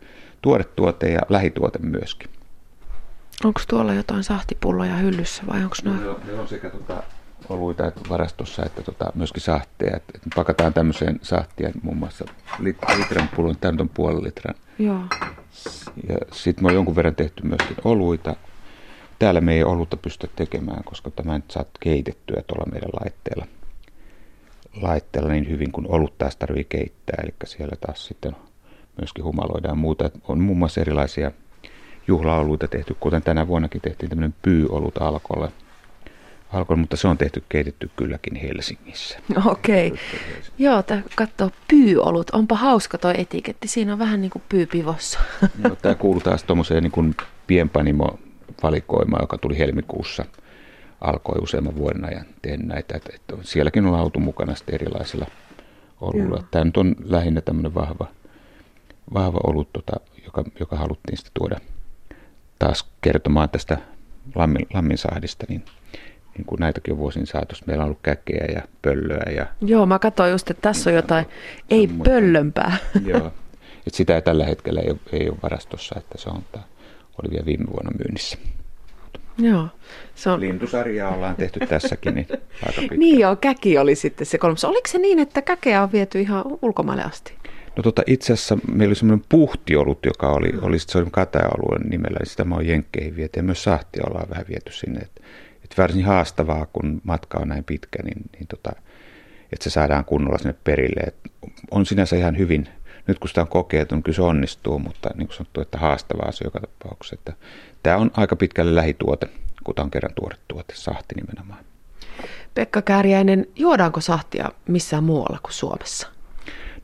tuore 0.45 0.63
tuote 0.63 1.11
ja 1.11 1.21
lähituote 1.29 1.79
myöskin. 1.79 2.29
Onko 3.43 3.61
tuolla 3.67 3.93
jotain 3.93 4.23
sahtipulloja 4.23 4.95
hyllyssä 4.95 5.43
vai 5.47 5.63
onko 5.63 5.75
noin? 5.83 6.09
On, 6.09 6.19
meillä 6.25 6.41
on 6.41 6.47
sekä 6.47 6.69
tota, 6.69 7.03
oluita 7.49 7.87
että 7.87 8.01
varastossa 8.09 8.65
että 8.65 8.81
tota, 8.81 9.11
myöskin 9.15 9.41
sahteja. 9.41 9.97
Et, 9.97 10.03
et 10.15 10.21
pakataan 10.35 10.73
tämmöiseen 10.73 11.19
sahtia 11.21 11.71
muun 11.83 11.97
muassa 11.97 12.25
lit, 12.59 12.77
litran 12.97 13.29
pullon, 13.35 13.57
tämä 13.57 13.77
on 13.81 13.89
puolen 13.89 14.23
litran. 14.23 14.55
Joo. 14.79 14.99
Ja 16.09 16.17
sitten 16.31 16.63
me 16.63 16.67
on 16.67 16.75
jonkun 16.75 16.95
verran 16.95 17.15
tehty 17.15 17.47
myöskin 17.47 17.77
oluita. 17.83 18.35
Täällä 19.19 19.41
me 19.41 19.53
ei 19.53 19.63
olutta 19.63 19.97
pysty 19.97 20.29
tekemään, 20.35 20.83
koska 20.83 21.11
tämä 21.11 21.35
nyt 21.35 21.51
saat 21.51 21.69
keitettyä 21.79 22.43
tuolla 22.47 22.71
meidän 22.71 22.89
laitteella, 23.01 23.45
laitteella 24.81 25.29
niin 25.29 25.49
hyvin 25.49 25.71
kuin 25.71 25.87
olut 25.89 26.17
taas 26.17 26.35
tarvii 26.35 26.65
keittää. 26.69 27.23
Eli 27.23 27.33
siellä 27.45 27.75
taas 27.81 28.05
sitten 28.05 28.35
myöskin 28.97 29.23
humaloidaan 29.23 29.77
muuta. 29.77 30.09
On 30.27 30.39
muun 30.39 30.57
muassa 30.57 30.81
erilaisia 30.81 31.31
juhlaoluita 32.07 32.67
tehty, 32.67 32.95
kuten 32.99 33.21
tänä 33.21 33.47
vuonnakin 33.47 33.81
tehtiin 33.81 34.09
tämmöinen 34.09 34.35
pyyolut 34.41 35.01
alkolle. 35.01 35.51
alkolle, 36.53 36.79
mutta 36.79 36.97
se 36.97 37.07
on 37.07 37.17
tehty 37.17 37.43
keitetty 37.49 37.89
kylläkin 37.95 38.35
Helsingissä. 38.35 39.19
Okei. 39.45 39.87
Okay. 39.87 39.99
Joo, 40.57 40.83
tämä 40.83 41.01
katsoo 41.15 41.51
pyyolut. 41.67 42.29
Onpa 42.29 42.55
hauska 42.55 42.97
tuo 42.97 43.13
etiketti. 43.17 43.67
Siinä 43.67 43.93
on 43.93 43.99
vähän 43.99 44.21
niin 44.21 44.31
kuin 44.31 44.43
pyypivossa. 44.49 45.19
Joo, 45.63 45.75
tämä 45.75 45.95
kuuluu 45.95 46.21
taas 46.21 46.43
tuommoiseen 46.43 46.83
niin 46.83 46.91
kuin 46.91 47.15
pienpanimo-valikoimaan, 47.47 49.23
joka 49.23 49.37
tuli 49.37 49.57
helmikuussa. 49.57 50.25
Alkoi 51.01 51.39
useamman 51.41 51.75
vuoden 51.75 52.05
ajan 52.05 52.25
tehdä 52.41 52.63
näitä. 52.63 52.97
Että, 52.97 53.09
että 53.15 53.35
sielläkin 53.41 53.85
on 53.85 53.99
autu 53.99 54.19
mukana 54.19 54.55
sitten 54.55 54.75
erilaisilla 54.75 55.25
oluilla. 56.01 56.43
Tämä 56.51 56.65
nyt 56.65 56.77
on 56.77 56.95
lähinnä 57.03 57.41
tämmöinen 57.41 57.75
vahva 57.75 58.07
vahva 59.13 59.39
olut, 59.43 59.73
tota, 59.73 59.93
joka, 60.25 60.43
joka 60.59 60.75
haluttiin 60.75 61.17
sitten 61.17 61.31
tuoda 61.33 61.59
taas 62.59 62.89
kertomaan 63.01 63.49
tästä 63.49 63.77
lammin, 64.35 64.65
lamminsahdista, 64.73 65.45
niin, 65.49 65.65
niin 66.37 66.45
kuin 66.45 66.59
näitäkin 66.59 66.91
on 66.91 66.97
vuosien 66.97 67.27
saatossa. 67.27 67.65
Meillä 67.67 67.81
on 67.81 67.85
ollut 67.85 67.99
käkeä 68.03 68.45
ja 68.55 68.61
pöllöä. 68.81 69.31
Ja, 69.35 69.45
Joo, 69.61 69.85
mä 69.85 69.99
katsoin 69.99 70.31
just, 70.31 70.49
että 70.49 70.61
tässä 70.61 70.89
on 70.89 70.95
jotain, 70.95 71.25
ei 71.69 71.89
pöllömpää. 72.03 72.77
Joo, 73.05 73.27
että 73.87 73.97
sitä 73.97 74.15
ei 74.15 74.21
tällä 74.21 74.45
hetkellä 74.45 74.81
ei 74.81 74.89
ole, 74.89 74.99
ei 75.11 75.29
ole 75.29 75.37
varastossa, 75.43 75.95
että 75.97 76.17
se 76.17 76.29
on, 76.29 76.43
oli 77.23 77.31
vielä 77.31 77.45
viime 77.45 77.65
vuonna 77.65 77.91
myynnissä. 77.99 78.37
Joo. 79.37 79.67
Se 80.15 80.29
on... 80.29 80.39
Lintusarjaa 80.39 81.15
ollaan 81.15 81.35
tehty 81.35 81.59
tässäkin, 81.59 82.15
niin 82.15 82.27
aika 82.65 82.81
niin 82.97 83.19
joo, 83.19 83.35
käki 83.35 83.77
oli 83.77 83.95
sitten 83.95 84.27
se 84.27 84.37
kolmas. 84.37 84.65
Oliko 84.65 84.87
se 84.87 84.97
niin, 84.97 85.19
että 85.19 85.41
käkeä 85.41 85.83
on 85.83 85.91
viety 85.91 86.21
ihan 86.21 86.43
ulkomaille 86.61 87.03
asti? 87.03 87.33
No 87.77 87.83
tota, 87.83 88.01
itse 88.07 88.33
asiassa 88.33 88.57
meillä 88.67 88.89
oli 88.89 88.95
semmoinen 88.95 89.25
puhtiolut, 89.29 90.05
joka 90.05 90.29
oli, 90.29 90.53
oli 90.61 90.79
se 90.79 90.97
oli 90.97 91.07
kataja-alueen 91.11 91.89
nimellä, 91.89 92.17
niin 92.19 92.29
sitä 92.29 92.43
mä 92.43 92.55
oon 92.55 92.67
Jenkkeihin 92.67 93.15
viety 93.15 93.39
ja 93.39 93.43
myös 93.43 93.63
sahtia 93.63 94.03
ollaan 94.07 94.29
vähän 94.29 94.45
viety 94.49 94.71
sinne. 94.71 94.99
Et, 94.99 95.21
et 95.63 95.77
varsin 95.77 96.05
haastavaa, 96.05 96.65
kun 96.73 97.01
matka 97.03 97.39
on 97.39 97.47
näin 97.47 97.63
pitkä, 97.63 98.03
niin, 98.03 98.21
niin 98.31 98.47
tota, 98.47 98.71
että 99.53 99.63
se 99.63 99.69
saadaan 99.69 100.05
kunnolla 100.05 100.37
sinne 100.37 100.55
perille. 100.63 101.01
Et 101.07 101.15
on 101.71 101.85
sinänsä 101.85 102.15
ihan 102.15 102.37
hyvin, 102.37 102.67
nyt 103.07 103.19
kun 103.19 103.27
sitä 103.29 103.41
on 103.41 103.47
kokeiltu, 103.47 103.95
niin 103.95 104.03
kyllä 104.03 104.15
se 104.15 104.21
onnistuu, 104.21 104.79
mutta 104.79 105.09
niin 105.15 105.27
kuin 105.27 105.35
sanottu, 105.35 105.61
että 105.61 105.77
haastavaa 105.77 106.31
se 106.31 106.45
joka 106.45 106.59
tapauksessa. 106.59 107.15
Että 107.15 107.33
tämä 107.83 107.97
on 107.97 108.11
aika 108.13 108.35
pitkälle 108.35 108.75
lähituote, 108.75 109.27
kun 109.63 109.75
tämä 109.75 109.83
on 109.83 109.91
kerran 109.91 110.13
tuore 110.15 110.37
tuote, 110.47 110.73
sahti 110.75 111.15
nimenomaan. 111.15 111.65
Pekka 112.53 112.81
Kääriäinen, 112.81 113.47
juodaanko 113.55 114.01
sahtia 114.01 114.51
missään 114.67 115.03
muualla 115.03 115.39
kuin 115.43 115.53
Suomessa? 115.53 116.14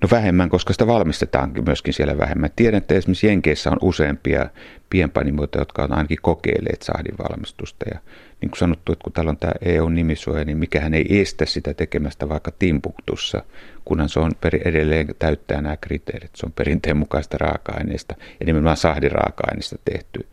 No 0.01 0.07
vähemmän, 0.11 0.49
koska 0.49 0.73
sitä 0.73 0.87
valmistetaankin 0.87 1.63
myöskin 1.63 1.93
siellä 1.93 2.17
vähemmän. 2.17 2.49
Tiedän, 2.55 2.77
että 2.77 2.93
esimerkiksi 2.93 3.27
Jenkeissä 3.27 3.71
on 3.71 3.77
useampia 3.81 4.49
pienpanimoita, 4.89 5.59
jotka 5.59 5.83
on 5.83 5.93
ainakin 5.93 6.17
kokeilleet 6.21 6.81
sahdin 6.81 7.17
valmistusta. 7.17 7.85
Ja 7.93 7.99
niin 8.41 8.49
kuin 8.49 8.59
sanottu, 8.59 8.91
että 8.91 9.03
kun 9.03 9.13
täällä 9.13 9.29
on 9.29 9.37
tämä 9.37 9.53
EU-nimisuoja, 9.61 10.45
niin 10.45 10.57
mikähän 10.57 10.93
ei 10.93 11.21
estä 11.21 11.45
sitä 11.45 11.73
tekemästä 11.73 12.29
vaikka 12.29 12.51
Timbuktussa, 12.59 13.43
kunhan 13.85 14.09
se 14.09 14.19
on 14.19 14.31
edelleen 14.65 15.07
täyttää 15.19 15.61
nämä 15.61 15.77
kriteerit. 15.77 16.31
Se 16.35 16.45
on 16.45 16.51
perinteen 16.51 16.97
mukaista 16.97 17.37
raaka-aineista 17.37 18.15
ja 18.39 18.45
nimenomaan 18.45 18.77
sahdin 18.77 19.11
raaka-aineista 19.11 19.75
tehty, 19.85 20.27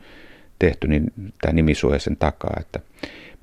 tehty, 0.59 0.89
niin 0.89 1.13
tämä 1.41 1.53
nimisuoja 1.53 1.99
sen 1.99 2.17
takaa, 2.17 2.57
että 2.61 2.81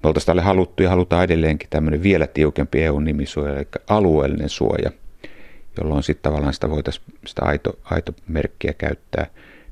me 0.04 0.08
oltaisiin 0.08 0.26
tälle 0.28 0.42
haluttu 0.42 0.84
ja 0.84 0.90
halutaan 0.90 1.24
edelleenkin 1.24 1.70
tämmöinen 1.70 2.04
vielä 2.04 2.28
tiukempi 2.28 2.84
EU-nimisuoja, 2.84 3.56
eli 3.56 3.68
alueellinen 3.88 4.50
suoja– 4.50 4.92
jolloin 5.78 6.04
sitten 6.04 6.24
tavallaan 6.24 6.54
sitä 6.54 6.70
voitaisiin 6.70 7.06
sitä 7.26 7.42
aito, 7.46 7.80
aito 7.84 8.12
merkkiä 8.28 8.74
käyttää 8.74 9.28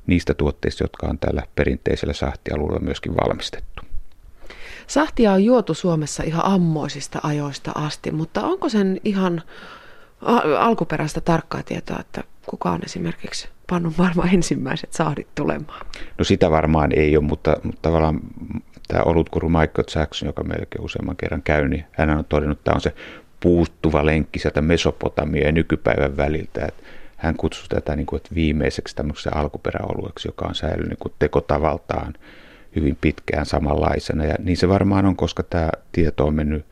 niistä 0.07 0.33
tuotteista, 0.33 0.83
jotka 0.83 1.07
on 1.07 1.19
täällä 1.19 1.43
perinteisellä 1.55 2.13
sahtialueella 2.13 2.79
myöskin 2.79 3.15
valmistettu. 3.15 3.81
Sahtia 4.87 5.31
on 5.31 5.43
juotu 5.43 5.73
Suomessa 5.73 6.23
ihan 6.23 6.45
ammoisista 6.45 7.19
ajoista 7.23 7.71
asti, 7.75 8.11
mutta 8.11 8.43
onko 8.43 8.69
sen 8.69 8.99
ihan 9.03 9.41
alkuperäistä 10.59 11.21
tarkkaa 11.21 11.63
tietoa, 11.63 11.97
että 11.99 12.23
kuka 12.45 12.71
on 12.71 12.79
esimerkiksi 12.85 13.49
pannut 13.69 13.97
maailman 13.97 14.33
ensimmäiset 14.33 14.93
sahdit 14.93 15.27
tulemaan? 15.35 15.85
No 16.17 16.23
sitä 16.25 16.51
varmaan 16.51 16.91
ei 16.95 17.17
ole, 17.17 17.25
mutta, 17.25 17.57
mutta 17.63 17.81
tavallaan 17.81 18.19
tämä 18.87 19.03
olutkuru 19.03 19.49
Michael 19.49 19.85
Jackson, 19.95 20.27
joka 20.27 20.43
meilläkin 20.43 20.81
useamman 20.81 21.15
kerran 21.15 21.41
käy, 21.41 21.67
niin 21.67 21.85
hän 21.91 22.09
on 22.09 22.25
todennut, 22.25 22.57
että 22.57 22.63
tämä 22.63 22.75
on 22.75 22.81
se 22.81 22.95
puuttuva 23.43 24.05
lenkki 24.05 24.39
sieltä 24.39 24.61
Mesopotamia 24.61 25.45
ja 25.45 25.51
nykypäivän 25.51 26.17
väliltä. 26.17 26.65
Että 26.65 26.83
hän 27.17 27.35
kutsui 27.35 27.67
tätä 27.69 27.95
niin 27.95 28.05
kuin, 28.05 28.17
että 28.17 28.35
viimeiseksi 28.35 28.95
tämmöiseksi 28.95 29.29
alkuperäolueeksi, 29.33 30.27
joka 30.27 30.45
on 30.45 30.55
säilynyt 30.55 30.89
niin 30.89 30.99
kuin 30.99 31.13
tekotavaltaan 31.19 32.13
hyvin 32.75 32.97
pitkään 33.01 33.45
samanlaisena. 33.45 34.25
Ja 34.25 34.35
niin 34.39 34.57
se 34.57 34.69
varmaan 34.69 35.05
on, 35.05 35.15
koska 35.15 35.43
tämä 35.43 35.69
tieto 35.91 36.27
on 36.27 36.33
mennyt 36.33 36.65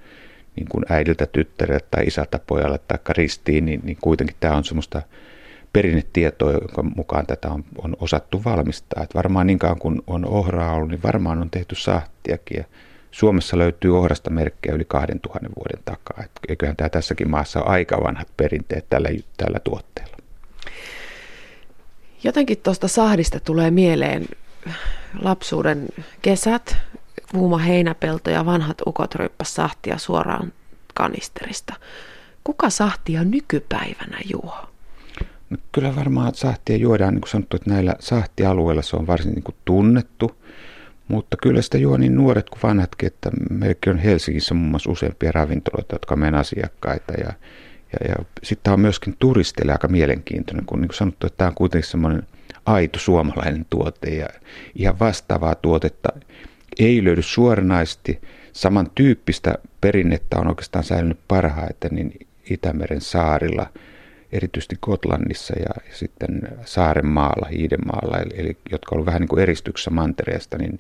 niin 0.56 0.68
kuin 0.70 0.86
äidiltä 0.90 1.26
tyttärelle 1.26 1.82
tai 1.92 2.08
isältä 2.08 2.40
pojalle 2.48 2.80
tai 2.88 2.98
ristiin, 3.10 3.66
niin, 3.66 3.82
niin 3.84 3.98
kuitenkin 4.02 4.36
tämä 4.40 4.58
on 4.58 4.64
semmoista 4.64 5.02
perinnetietoa, 5.74 6.52
jonka 6.52 6.84
mukaan 6.84 7.28
tätä 7.28 7.50
on, 7.50 7.64
on 7.84 7.96
osattu 8.00 8.44
valmistaa. 8.44 9.04
Että 9.04 9.16
varmaan 9.16 9.48
niin 9.48 9.60
kauan 9.60 9.80
kuin 9.80 10.02
on 10.08 10.26
ohraa 10.26 10.74
ollut, 10.74 10.90
niin 10.90 11.04
varmaan 11.04 11.42
on 11.42 11.50
tehty 11.50 11.76
sahtiakin. 11.76 12.66
Suomessa 13.12 13.58
löytyy 13.58 13.97
ohrasta 13.97 14.30
merkkejä 14.30 14.76
yli 14.76 14.86
2000 14.86 15.39
vuoden 15.56 15.84
takaa. 15.86 16.24
Et 16.24 16.32
eiköhän 16.50 16.76
tämä 16.76 16.89
tässäkin 16.89 17.30
maassa 17.30 17.60
ole 17.60 17.69
aika 17.69 18.04
vanhat 18.04 18.28
perinteet 18.38 18.86
tällä, 18.89 19.10
tällä 19.38 19.60
tuotteella. 19.60 20.17
Jotenkin 22.24 22.58
tuosta 22.58 22.88
sahdista 22.88 23.39
tulee 23.39 23.71
mieleen 23.71 24.26
lapsuuden 25.21 25.88
kesät, 26.21 26.78
kuuma 27.32 27.58
heinäpelto 27.58 28.30
ja 28.30 28.45
vanhat 28.45 28.78
ukot 28.88 29.15
ryppäs 29.15 29.56
sahtia 29.56 29.97
suoraan 29.97 30.54
kanisterista. 30.93 31.74
Kuka 32.43 32.69
sahtia 32.69 33.24
nykypäivänä 33.24 34.17
juo? 34.32 34.56
No, 35.50 35.58
kyllä 35.71 35.95
varmaan 35.95 36.36
sahtia 36.36 36.78
juodaan, 36.78 37.13
niin 37.13 37.21
kuin 37.21 37.30
sanottu, 37.30 37.56
että 37.56 37.69
näillä 37.69 37.95
sahtialueilla 38.00 38.82
se 38.82 38.95
on 38.95 39.08
varsin 39.08 39.32
niin 39.34 39.43
kuin 39.43 39.56
tunnettu 39.65 40.40
Mutta 41.12 41.38
kyllä 41.43 41.62
sitä 41.62 41.78
juo 41.78 41.97
niin 41.97 42.15
nuoret 42.15 42.50
kuin 42.50 42.60
vanhatkin, 42.63 43.08
että 43.08 43.30
meilläkin 43.50 43.93
on 43.93 44.00
Helsingissä 44.00 44.54
muun 44.54 44.69
muassa 44.69 44.91
useampia 44.91 45.32
ravintoloita, 45.32 45.95
jotka 45.95 46.13
on 46.13 46.19
meidän 46.19 46.39
asiakkaita. 46.39 47.13
Ja, 47.13 47.34
ja, 47.93 48.10
ja 48.10 48.15
sitten 48.43 48.74
on 48.74 48.80
myöskin 48.80 49.15
turisteille 49.19 49.71
aika 49.71 49.88
mielenkiintoinen, 49.88 50.65
kun 50.65 50.82
niin 50.82 50.88
kuin 50.88 50.97
sanottu, 50.97 51.28
että 51.28 51.38
tämä 51.38 51.47
on 51.47 51.56
kuitenkin 51.56 51.89
semmoinen 51.89 52.24
aito 52.65 53.00
suomalainen 53.00 53.65
tuote 53.69 54.10
ja 54.10 54.28
ihan 54.76 55.00
vastaavaa 55.00 55.56
tuotetta 55.56 56.10
ei 56.80 57.04
löydy 57.04 57.21
suoranaisesti. 57.21 58.21
Samantyyppistä 58.54 59.56
perinnettä 59.82 60.39
on 60.39 60.47
oikeastaan 60.47 60.84
säilynyt 60.84 61.19
parhaiten 61.28 61.95
niin 61.95 62.28
Itämeren 62.50 63.02
saarilla, 63.02 63.67
erityisesti 64.32 64.76
Gotlannissa 64.82 65.54
ja, 65.60 65.91
sitten 65.91 66.41
Saarenmaalla, 66.65 67.48
Hiidenmaalla, 67.48 68.17
eli, 68.17 68.34
eli 68.38 68.58
jotka 68.72 68.96
ovat 68.96 69.06
vähän 69.06 69.22
niin 69.22 69.30
kuin 69.30 69.41
eristyksessä 69.41 69.91
mantereesta, 69.91 70.58
niin 70.58 70.80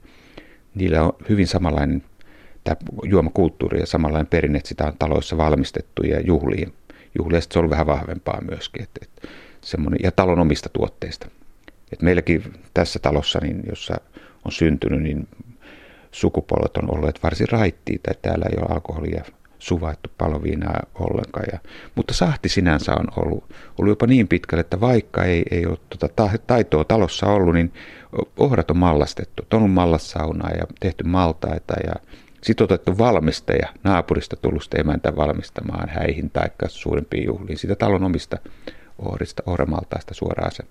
niillä 0.75 1.03
on 1.03 1.13
hyvin 1.29 1.47
samanlainen 1.47 2.03
tämä 2.63 2.75
juomakulttuuri 3.03 3.79
ja 3.79 3.85
samanlainen 3.85 4.27
perinne, 4.27 4.57
että 4.57 4.69
sitä 4.69 4.87
on 4.87 4.97
taloissa 4.99 5.37
valmistettu 5.37 6.03
ja 6.03 6.19
juhliin. 6.19 6.73
Juhlia 7.17 7.41
se 7.41 7.59
on 7.59 7.69
vähän 7.69 7.87
vahvempaa 7.87 8.41
myöskin, 8.41 8.83
että, 8.83 8.99
että 9.03 9.27
ja 10.03 10.11
talon 10.11 10.39
omista 10.39 10.69
tuotteista. 10.69 11.27
Et 11.93 12.01
meilläkin 12.01 12.43
tässä 12.73 12.99
talossa, 12.99 13.39
niin, 13.39 13.63
jossa 13.69 13.95
on 14.45 14.51
syntynyt, 14.51 15.01
niin 15.01 15.27
sukupolvet 16.11 16.77
on 16.77 16.97
olleet 16.97 17.23
varsin 17.23 17.49
raittiita, 17.49 18.11
että 18.11 18.29
täällä 18.29 18.45
ei 18.45 18.57
ole 18.57 18.67
alkoholia 18.69 19.23
suvaittu 19.61 20.09
paloviinaa 20.17 20.83
ollenkaan. 20.95 21.45
Ja, 21.51 21.59
mutta 21.95 22.13
sahti 22.13 22.49
sinänsä 22.49 22.93
on 22.93 23.07
ollut, 23.15 23.43
ollut 23.77 23.91
jopa 23.91 24.07
niin 24.07 24.27
pitkälle, 24.27 24.61
että 24.61 24.79
vaikka 24.79 25.23
ei, 25.23 25.43
ei 25.51 25.65
ole 25.65 25.77
tuota 25.89 26.29
taitoa 26.47 26.83
talossa 26.83 27.25
ollut, 27.25 27.53
niin 27.53 27.73
ohrat 28.37 28.71
on 28.71 28.77
mallastettu. 28.77 29.43
On 29.51 29.57
ollut 29.57 29.73
mallassaunaa 29.73 30.51
ja 30.51 30.63
tehty 30.79 31.03
maltaita 31.03 31.73
ja 31.85 31.93
sitten 32.43 32.63
otettu 32.63 32.97
valmistaja 32.97 33.67
naapurista 33.83 34.35
tullut 34.35 34.73
emäntä 34.77 35.15
valmistamaan 35.15 35.89
häihin 35.89 36.29
tai 36.29 36.49
suurempiin 36.67 37.25
juhliin. 37.25 37.57
Sitä 37.57 37.75
talon 37.75 38.03
omista 38.03 38.37
ohrista, 38.99 39.43
ohramaltaista 39.45 40.13
suoraan 40.13 40.51
se 40.51 40.63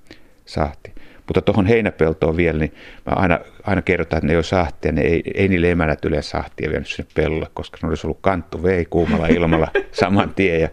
sahti. 0.47 0.95
Mutta 1.31 1.43
tuohon 1.43 1.67
heinäpeltoon 1.67 2.37
vielä, 2.37 2.59
niin 2.59 2.75
mä 3.07 3.13
aina, 3.13 3.41
aina 3.63 3.83
kerrotaan, 3.83 4.19
että 4.19 4.27
ne 4.27 4.33
ei 4.33 4.37
ole 4.37 4.43
sahtia, 4.43 4.93
ne 4.93 5.01
ei, 5.01 5.23
ei 5.35 5.49
niille 5.49 5.71
emänät 5.71 6.05
yleensä 6.05 6.31
sahtia 6.31 6.71
vienyt 6.71 6.89
sinne 6.89 7.11
pellolle, 7.15 7.47
koska 7.55 7.79
ne 7.83 7.89
olisi 7.89 8.07
ollut 8.07 8.19
kanttu 8.21 8.63
vei 8.63 8.85
kuumalla 8.85 9.27
ilmalla 9.27 9.69
saman 9.93 10.35
tien. 10.35 10.61
Ja, 10.61 10.69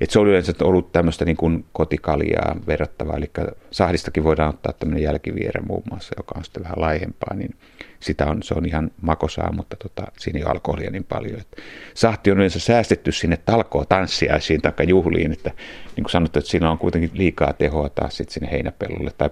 et 0.00 0.10
se 0.10 0.18
oli 0.18 0.30
yleensä 0.30 0.52
ollut 0.62 0.92
tämmöistä 0.92 1.24
niin 1.24 1.36
kuin 1.36 1.64
kotikaljaa 1.72 2.56
verrattavaa, 2.66 3.16
eli 3.16 3.30
sahdistakin 3.70 4.24
voidaan 4.24 4.50
ottaa 4.50 4.72
tämmöinen 4.72 5.02
jälkiviere 5.02 5.60
muun 5.60 5.82
muassa, 5.90 6.14
joka 6.16 6.34
on 6.36 6.44
sitten 6.44 6.62
vähän 6.62 6.80
laihempaa, 6.80 7.34
niin 7.34 7.54
sitä 8.00 8.26
on, 8.26 8.42
se 8.42 8.54
on 8.54 8.66
ihan 8.66 8.90
makosaa, 9.00 9.52
mutta 9.52 9.76
tota, 9.76 10.12
siinä 10.18 10.38
ei 10.38 10.44
ole 10.44 10.50
alkoholia 10.50 10.90
niin 10.90 11.04
paljon. 11.04 11.40
Et 11.40 11.56
sahti 11.94 12.30
on 12.30 12.36
yleensä 12.36 12.60
säästetty 12.60 13.12
sinne 13.12 13.36
talkoon 13.36 13.86
tanssiaisiin 13.88 14.62
tai 14.62 14.72
juhliin, 14.88 15.32
että 15.32 15.50
niin 15.96 16.04
kuin 16.04 16.10
sanottu, 16.10 16.38
että 16.38 16.50
siinä 16.50 16.70
on 16.70 16.78
kuitenkin 16.78 17.10
liikaa 17.14 17.52
tehoa 17.52 17.88
taas 17.88 18.16
sitten 18.16 18.34
sinne 18.34 18.50
heinäpellolle 18.50 19.10
tai 19.18 19.30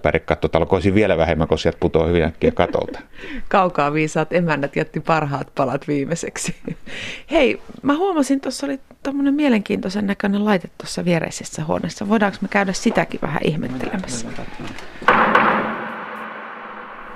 talkoisiin 0.51 0.95
vielä 0.95 1.17
vähemmän, 1.17 1.47
kun 1.47 1.59
sieltä 1.59 1.77
putoaa 1.79 2.07
hyvin 2.07 2.23
äkkiä 2.23 2.51
katolta. 2.51 2.99
Kaukaa 3.49 3.93
viisaat 3.93 4.33
emännät 4.33 4.75
jätti 4.75 4.99
parhaat 4.99 5.51
palat 5.55 5.87
viimeiseksi. 5.87 6.55
Hei, 7.31 7.61
mä 7.81 7.97
huomasin, 7.97 8.41
tuossa 8.41 8.65
oli 8.65 8.79
tämmöinen 9.03 9.33
mielenkiintoisen 9.33 10.07
näköinen 10.07 10.45
laite 10.45 10.58
tuossa 10.77 11.05
viereisessä 11.05 11.63
huoneessa. 11.65 12.09
Voidaanko 12.09 12.37
me 12.41 12.47
käydä 12.47 12.73
sitäkin 12.73 13.21
vähän 13.21 13.41
ihmettelemässä? 13.43 14.27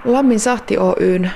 Lammin 0.05 0.39
Sahti 0.39 0.77
Oyn 0.77 1.31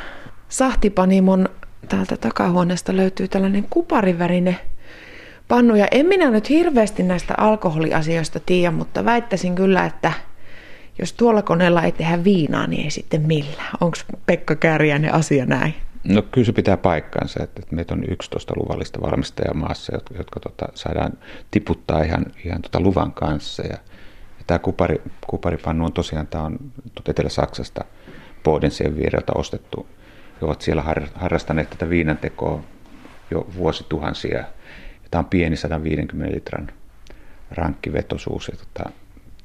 Sahtipanimon 0.50 1.50
täältä 1.90 2.18
takahuoneesta 2.18 2.96
löytyy 2.96 3.28
tällainen 3.28 3.66
kuparivärinen 3.70 4.58
pannu. 5.48 5.76
Ja 5.76 5.88
en 5.92 6.06
minä 6.06 6.30
nyt 6.30 6.50
hirveästi 6.50 7.04
näistä 7.04 7.34
alkoholiasioista 7.38 8.40
tiedä, 8.40 8.72
mutta 8.72 9.06
väittäisin 9.06 9.56
kyllä, 9.56 9.86
että 9.86 10.12
jos 11.00 11.14
tuolla 11.14 11.42
koneella 11.42 11.84
ei 11.84 11.92
tehdä 11.92 12.24
viinaa, 12.24 12.68
niin 12.68 12.84
ei 12.84 12.92
sitten 12.92 13.22
millään. 13.22 13.72
Onko 13.82 13.98
Pekka 14.26 14.56
Kääriäinen 14.56 15.14
asia 15.14 15.46
näin? 15.46 15.74
No 16.08 16.22
kyllä 16.22 16.46
se 16.46 16.52
pitää 16.52 16.78
paikkansa, 16.78 17.44
että 17.44 17.62
meitä 17.72 17.94
on 17.94 18.04
11 18.12 18.54
luvallista 18.58 19.02
valmistajaa 19.02 19.54
maassa, 19.54 19.96
jotka, 19.96 20.16
jotka 20.18 20.40
tota, 20.40 20.66
saadaan 20.76 21.14
tiputtaa 21.52 22.02
ihan, 22.02 22.26
ihan 22.46 22.62
tota 22.62 22.80
luvan 22.80 23.12
kanssa. 23.12 23.64
Ja, 23.64 23.78
ja 24.38 24.44
tämä 24.48 24.60
kupari, 24.60 25.02
kuparipannu 25.28 25.86
on 25.86 25.94
tosiaan, 25.94 26.28
tämä 26.28 26.44
on 26.44 26.60
Etelä-Saksasta 27.10 27.86
Bodenseen 28.44 28.98
viereltä 28.98 29.32
ostettu. 29.36 29.88
He 30.42 30.46
ovat 30.46 30.62
siellä 30.62 30.84
harrastaneet 31.16 31.70
tätä 31.70 31.90
viinantekoa 31.90 32.64
jo 33.32 33.48
vuosituhansia. 33.56 34.38
Ja 34.38 34.46
tämä 35.12 35.20
on 35.20 35.26
pieni 35.26 35.56
150 35.56 36.36
litran 36.36 36.72
rankkivetosuus. 37.52 38.48
Ja 38.48 38.58
tota, 38.58 38.90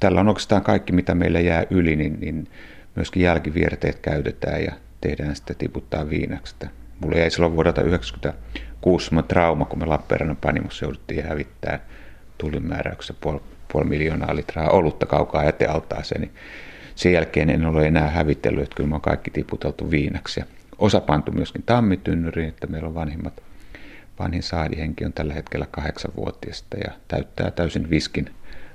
tällä 0.01 0.21
on 0.21 0.29
oikeastaan 0.29 0.63
kaikki, 0.63 0.93
mitä 0.93 1.15
meillä 1.15 1.41
jää 1.41 1.65
yli, 1.71 1.97
niin, 1.97 2.21
niin 2.21 2.49
myöskin 2.97 3.23
jälkivierteet 3.23 3.99
käytetään 3.99 4.65
ja 4.65 4.73
tehdään 5.03 5.37
sitten 5.37 5.57
tiputtaa 5.57 6.11
viinaksi. 6.11 6.55
Mulla 7.01 7.19
jäi 7.19 7.31
silloin 7.31 7.55
vuodelta 7.55 7.81
1996 7.81 9.11
trauma, 9.29 9.65
kun 9.65 9.79
me 9.79 9.87
Lappeenrannan 9.87 10.37
panimossa 10.37 10.85
jouduttiin 10.85 11.25
hävittää 11.25 11.81
tulimääräyksessä 12.39 13.15
puoli, 13.21 13.41
puoli 13.73 13.87
miljoonaa 13.87 14.37
litraa 14.37 14.71
olutta 14.71 15.07
kaukaa 15.07 15.45
jätealtaaseen, 15.45 16.21
niin 16.21 16.33
sen 16.95 17.13
jälkeen 17.13 17.51
en 17.51 17.67
ole 17.67 17.87
enää 17.87 18.11
hävitellyt, 18.11 18.63
että 18.63 18.77
kyllä 18.77 18.89
me 18.89 18.95
on 18.95 19.01
kaikki 19.01 19.31
tiputeltu 19.31 19.91
viinaksi. 19.91 20.41
Ja 20.41 20.47
osa 20.79 21.01
pantu 21.01 21.33
myöskin 21.33 21.63
tammitynnyriin, 21.63 22.49
että 22.49 22.67
meillä 22.67 22.89
on 22.89 22.95
vanhimmat, 22.95 23.43
vanhin 24.19 24.43
saadihenki 24.43 25.05
on 25.05 25.13
tällä 25.13 25.35
hetkellä 25.35 25.67
kahdeksanvuotiasta 25.71 26.77
ja 26.77 26.93
täyttää 27.09 27.51
täysin 27.51 27.91
viskin 27.91 28.31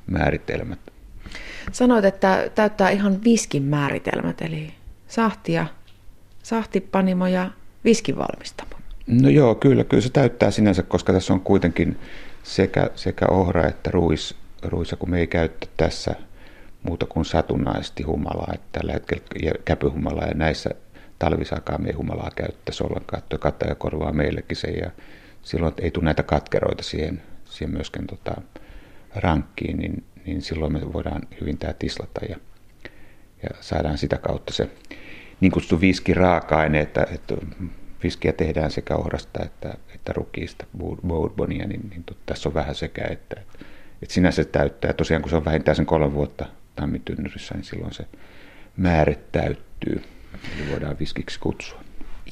määritelmät. 0.08 0.80
Sanoit, 1.72 2.06
että 2.06 2.50
täyttää 2.56 2.90
ihan 2.90 3.24
viskin 3.24 3.64
määritelmät, 3.64 4.42
eli 4.42 4.74
sahtia, 5.08 5.66
sahtipanimo 6.48 7.28
ja 7.28 7.52
viskin 7.84 8.18
valmistamo. 8.18 8.70
No 9.08 9.30
joo, 9.30 9.56
kyllä, 9.56 9.84
kyllä 9.84 10.02
se 10.02 10.10
täyttää 10.10 10.52
sinänsä, 10.52 10.84
koska 10.84 11.14
tässä 11.14 11.34
on 11.34 11.42
kuitenkin 11.42 12.00
sekä, 12.44 12.90
sekä 12.96 13.26
ohra 13.30 13.68
että 13.68 13.92
ruis, 13.92 14.36
ruisa, 14.64 14.96
kun 14.96 15.10
me 15.10 15.20
ei 15.20 15.28
käyttä 15.28 15.68
tässä 15.78 16.16
muuta 16.84 17.06
kuin 17.06 17.26
satunnaisesti 17.26 18.04
humalaa. 18.04 18.52
Että 18.54 18.80
tällä 18.80 18.94
hetkellä 18.94 19.54
käpyhumalaa 19.66 20.28
ja 20.28 20.34
näissä 20.34 20.70
talvisaikaan 21.20 21.82
me 21.82 21.88
ei 21.88 21.96
humalaa 21.96 22.32
käyttäisi 22.36 22.84
ollenkaan. 22.84 23.24
Tuo 23.30 23.40
kataja 23.40 23.76
korvaa 23.76 24.14
meillekin 24.14 24.58
sen 24.58 24.78
ja 24.82 24.92
silloin 25.44 25.74
ei 25.82 25.92
tule 25.92 26.06
näitä 26.06 26.24
katkeroita 26.24 26.84
siihen, 26.84 27.22
siihen 27.46 27.74
myöskin 27.74 28.08
tota, 28.08 28.42
rankkiin, 29.16 29.78
niin, 29.78 30.04
niin 30.26 30.42
silloin 30.42 30.74
me 30.74 30.94
voidaan 30.94 31.22
hyvin 31.42 31.58
tämä 31.58 31.74
tislata 31.74 32.26
ja, 32.30 32.38
ja 33.44 33.50
saadaan 33.62 33.98
sitä 33.98 34.18
kautta 34.18 34.54
se 34.54 34.70
niin 35.42 35.52
kutsuttu 35.52 35.82
viski 35.82 36.14
raaka-aine, 36.14 36.80
että, 36.80 37.08
että 37.14 37.36
viskiä 38.04 38.34
tehdään 38.34 38.72
sekä 38.72 38.96
ohrasta 38.96 39.46
että, 39.46 39.74
että 39.96 40.14
rukiista, 40.14 40.66
bourbonia, 41.08 41.68
niin, 41.68 41.90
niin 41.90 42.04
tässä 42.26 42.50
on 42.50 42.54
vähän 42.54 42.76
sekä 42.76 43.08
että, 43.10 43.40
että, 43.40 43.66
että 44.02 44.14
sinänsä 44.14 44.44
se 44.44 44.50
täyttää. 44.50 44.94
Tosiaan 44.94 45.22
kun 45.22 45.30
se 45.30 45.36
on 45.36 45.46
vähintään 45.46 45.76
sen 45.76 45.86
kolme 45.86 46.14
vuotta 46.14 46.46
tammitynnyrissä, 46.76 47.56
niin 47.56 47.64
silloin 47.64 47.94
se 47.94 48.06
määrä 48.78 49.14
täyttyy. 49.32 50.04
Eli 50.56 50.72
voidaan 50.72 51.00
viskiksi 51.00 51.40
kutsua. 51.40 51.80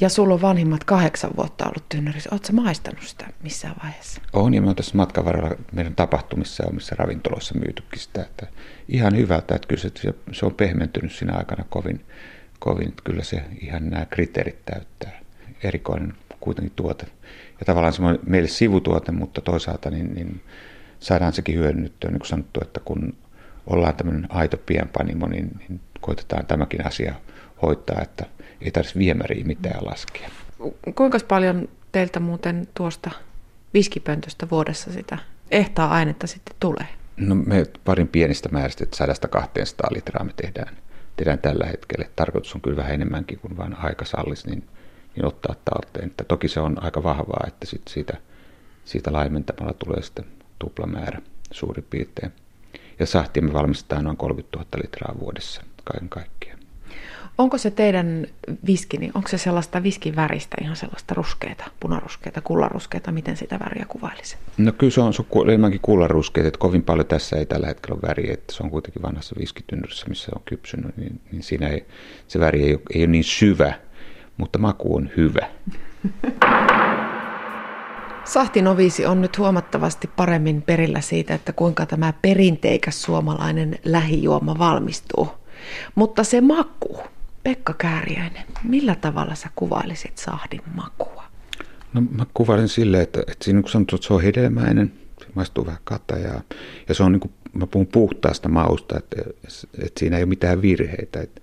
Ja 0.02 0.10
sulla 0.10 0.34
on 0.34 0.42
vanhimmat 0.42 0.84
kahdeksan 0.84 1.32
vuotta 1.38 1.66
ollut 1.66 1.90
tynnyrissä. 1.90 2.30
Oletko 2.32 2.54
maistanut 2.54 3.04
sitä 3.04 3.28
missään 3.44 3.76
vaiheessa? 3.84 4.22
On, 4.34 4.54
ja 4.54 4.62
me 4.62 4.70
on 4.70 4.76
tässä 4.76 4.98
matkan 4.98 5.26
varrella 5.26 5.56
meidän 5.72 5.96
tapahtumissa 5.96 6.64
ja 6.64 6.70
omissa 6.70 6.96
ravintoloissa 6.96 7.54
myytykin 7.54 8.00
sitä. 8.00 8.22
Että 8.22 8.48
ihan 8.90 9.18
hyvältä, 9.18 9.56
että 9.56 9.68
kyllä 9.68 9.82
se, 9.82 9.92
se 10.32 10.46
on 10.46 10.56
pehmentynyt 10.56 11.12
siinä 11.12 11.34
aikana 11.34 11.66
kovin, 11.70 12.06
kovin. 12.60 12.94
Kyllä 13.04 13.24
se 13.24 13.44
ihan 13.62 13.90
nämä 13.90 14.06
kriteerit 14.06 14.66
täyttää. 14.66 15.20
Erikoinen 15.64 16.14
kuitenkin 16.40 16.74
tuote. 16.76 17.06
Ja 17.60 17.66
tavallaan 17.66 17.94
semmoinen 17.94 18.22
meille 18.28 18.48
sivutuote, 18.48 19.12
mutta 19.12 19.42
toisaalta 19.42 19.92
niin, 19.92 20.16
niin 20.16 20.42
saadaan 21.00 21.34
sekin 21.34 21.56
hyödynnettyä, 21.56 22.12
niin 22.12 22.20
kuin 22.20 22.28
sanottu, 22.28 22.60
että 22.62 22.80
kun 22.86 23.14
ollaan 23.68 23.96
tämmöinen 23.96 24.28
aito 24.30 24.58
pienpanimo, 24.58 25.28
niin, 25.28 25.52
niin 25.60 25.80
koitetaan 26.02 26.46
tämäkin 26.46 26.88
asia 26.88 27.16
hoitaa, 27.62 28.02
että 28.02 28.26
ei 28.62 28.72
tarvitsisi 28.72 29.00
viemäriä 29.00 29.46
mitään 29.46 29.86
laskea. 29.86 30.30
Kuinka 30.96 31.20
paljon 31.28 31.70
teiltä 31.92 32.20
muuten 32.20 32.68
tuosta 32.74 33.12
viskipöntöstä 33.74 34.48
vuodessa 34.52 34.92
sitä 34.92 35.18
ehtaa 35.52 35.90
ainetta 35.90 36.28
sitten 36.28 36.56
tulee? 36.60 36.88
No 37.18 37.36
me 37.36 37.66
parin 37.86 38.08
pienistä 38.08 38.50
määristä, 38.50 38.84
että 38.84 39.28
100-200 39.38 39.96
litraa 39.96 40.24
me 40.24 40.32
tehdään, 40.36 40.76
tehdään 41.16 41.40
tällä 41.40 41.66
hetkellä. 41.66 42.06
Tarkoitus 42.16 42.56
on 42.56 42.62
kyllä 42.62 42.78
vähän 42.78 42.94
enemmänkin 42.94 43.40
kuin 43.40 43.58
vain 43.58 43.76
aika 43.76 44.06
sallis, 44.06 44.46
niin, 44.46 44.68
niin 45.16 45.26
ottaa 45.26 45.56
talteen. 45.66 46.08
Että 46.08 46.24
toki 46.24 46.48
se 46.48 46.60
on 46.60 46.84
aika 46.84 47.04
vahvaa, 47.04 47.44
että 47.48 47.66
sit 47.66 47.82
siitä, 47.88 48.18
siitä 48.86 49.14
laimentamalla 49.14 49.74
tulee 49.74 50.02
sitten 50.02 50.26
tuplamäärä 50.60 51.22
suurin 51.52 51.86
piirtein. 51.90 52.34
Ja 53.00 53.06
sahtia 53.06 53.44
me 53.44 53.54
valmistetaan 53.54 54.04
noin 54.04 54.18
30 54.18 54.58
000 54.58 54.70
litraa 54.84 55.16
vuodessa 55.20 55.62
kaiken 55.84 56.10
kaikkiaan. 56.10 56.55
Onko 57.38 57.58
se 57.58 57.72
teidän 57.72 58.28
viski, 58.68 58.98
niin 58.98 59.12
onko 59.16 59.30
se 59.30 59.38
sellaista 59.38 59.84
viskin 59.84 60.16
väristä, 60.16 60.58
ihan 60.62 60.76
sellaista 60.76 61.14
ruskeita, 61.14 61.64
punaruskeita, 61.80 62.42
kullaruskeita, 62.42 63.12
miten 63.12 63.38
sitä 63.38 63.60
väriä 63.60 63.86
kuvailisi? 63.90 64.38
No 64.58 64.72
kyllä 64.72 64.92
se 64.92 65.02
on, 65.02 65.14
se 65.14 65.24
on 65.32 65.50
enemmänkin 65.50 65.80
kullaruskeita, 65.82 66.48
että 66.48 66.58
kovin 66.58 66.84
paljon 66.84 67.08
tässä 67.08 67.36
ei 67.38 67.46
tällä 67.46 67.68
hetkellä 67.68 67.94
ole 67.94 68.10
väriä, 68.10 68.34
että 68.34 68.54
se 68.54 68.64
on 68.64 68.70
kuitenkin 68.70 69.02
vanhassa 69.02 69.36
viskitynnyrissä, 69.40 70.06
missä 70.10 70.32
on 70.36 70.42
kypsynyt, 70.46 70.98
niin, 70.98 71.22
niin 71.32 71.44
siinä 71.44 71.68
ei, 71.68 71.86
se 72.28 72.40
väri 72.40 72.64
ei 72.64 72.74
ole, 72.74 72.82
ei 72.94 73.02
ole 73.02 73.08
niin 73.08 73.24
syvä, 73.24 73.74
mutta 74.38 74.60
maku 74.60 74.96
on 74.96 75.10
hyvä. 75.18 75.48
Sahtinoviisi 78.26 79.06
on 79.06 79.22
nyt 79.22 79.38
huomattavasti 79.38 80.10
paremmin 80.16 80.62
perillä 80.62 81.02
siitä, 81.02 81.34
että 81.34 81.54
kuinka 81.54 81.86
tämä 81.86 82.14
perinteikäs 82.22 83.02
suomalainen 83.02 83.80
lähijuoma 83.86 84.58
valmistuu. 84.58 85.28
Mutta 85.96 86.24
se 86.24 86.42
maku, 86.42 87.00
Pekka 87.46 87.74
Kääriäinen, 87.74 88.44
millä 88.64 88.96
tavalla 88.96 89.36
sä 89.36 89.50
kuvailisit 89.56 90.18
sahdin 90.18 90.62
makua? 90.76 91.24
No 91.94 92.02
mä 92.02 92.26
kuvailin 92.34 92.70
silleen, 92.70 93.04
että, 93.04 93.20
että 93.20 93.46
siinä 93.46 93.62
kun 93.62 93.72
sanottu, 93.72 93.96
että 93.96 94.08
se 94.08 94.14
on 94.14 94.22
hedelmäinen, 94.22 94.94
se 95.20 95.28
maistuu 95.34 95.66
vähän 95.66 95.82
katajaa, 95.84 96.42
ja 96.90 96.96
se 96.96 97.04
on 97.04 97.12
niin 97.12 97.20
kuin, 97.20 97.34
mä 97.54 97.68
puhun 97.68 97.88
puhtaasta 97.88 98.50
mausta, 98.50 98.98
että, 98.98 99.16
että 99.84 100.00
siinä 100.00 100.18
ei 100.18 100.24
ole 100.24 100.30
mitään 100.30 100.62
virheitä. 100.62 101.22
Että, 101.22 101.42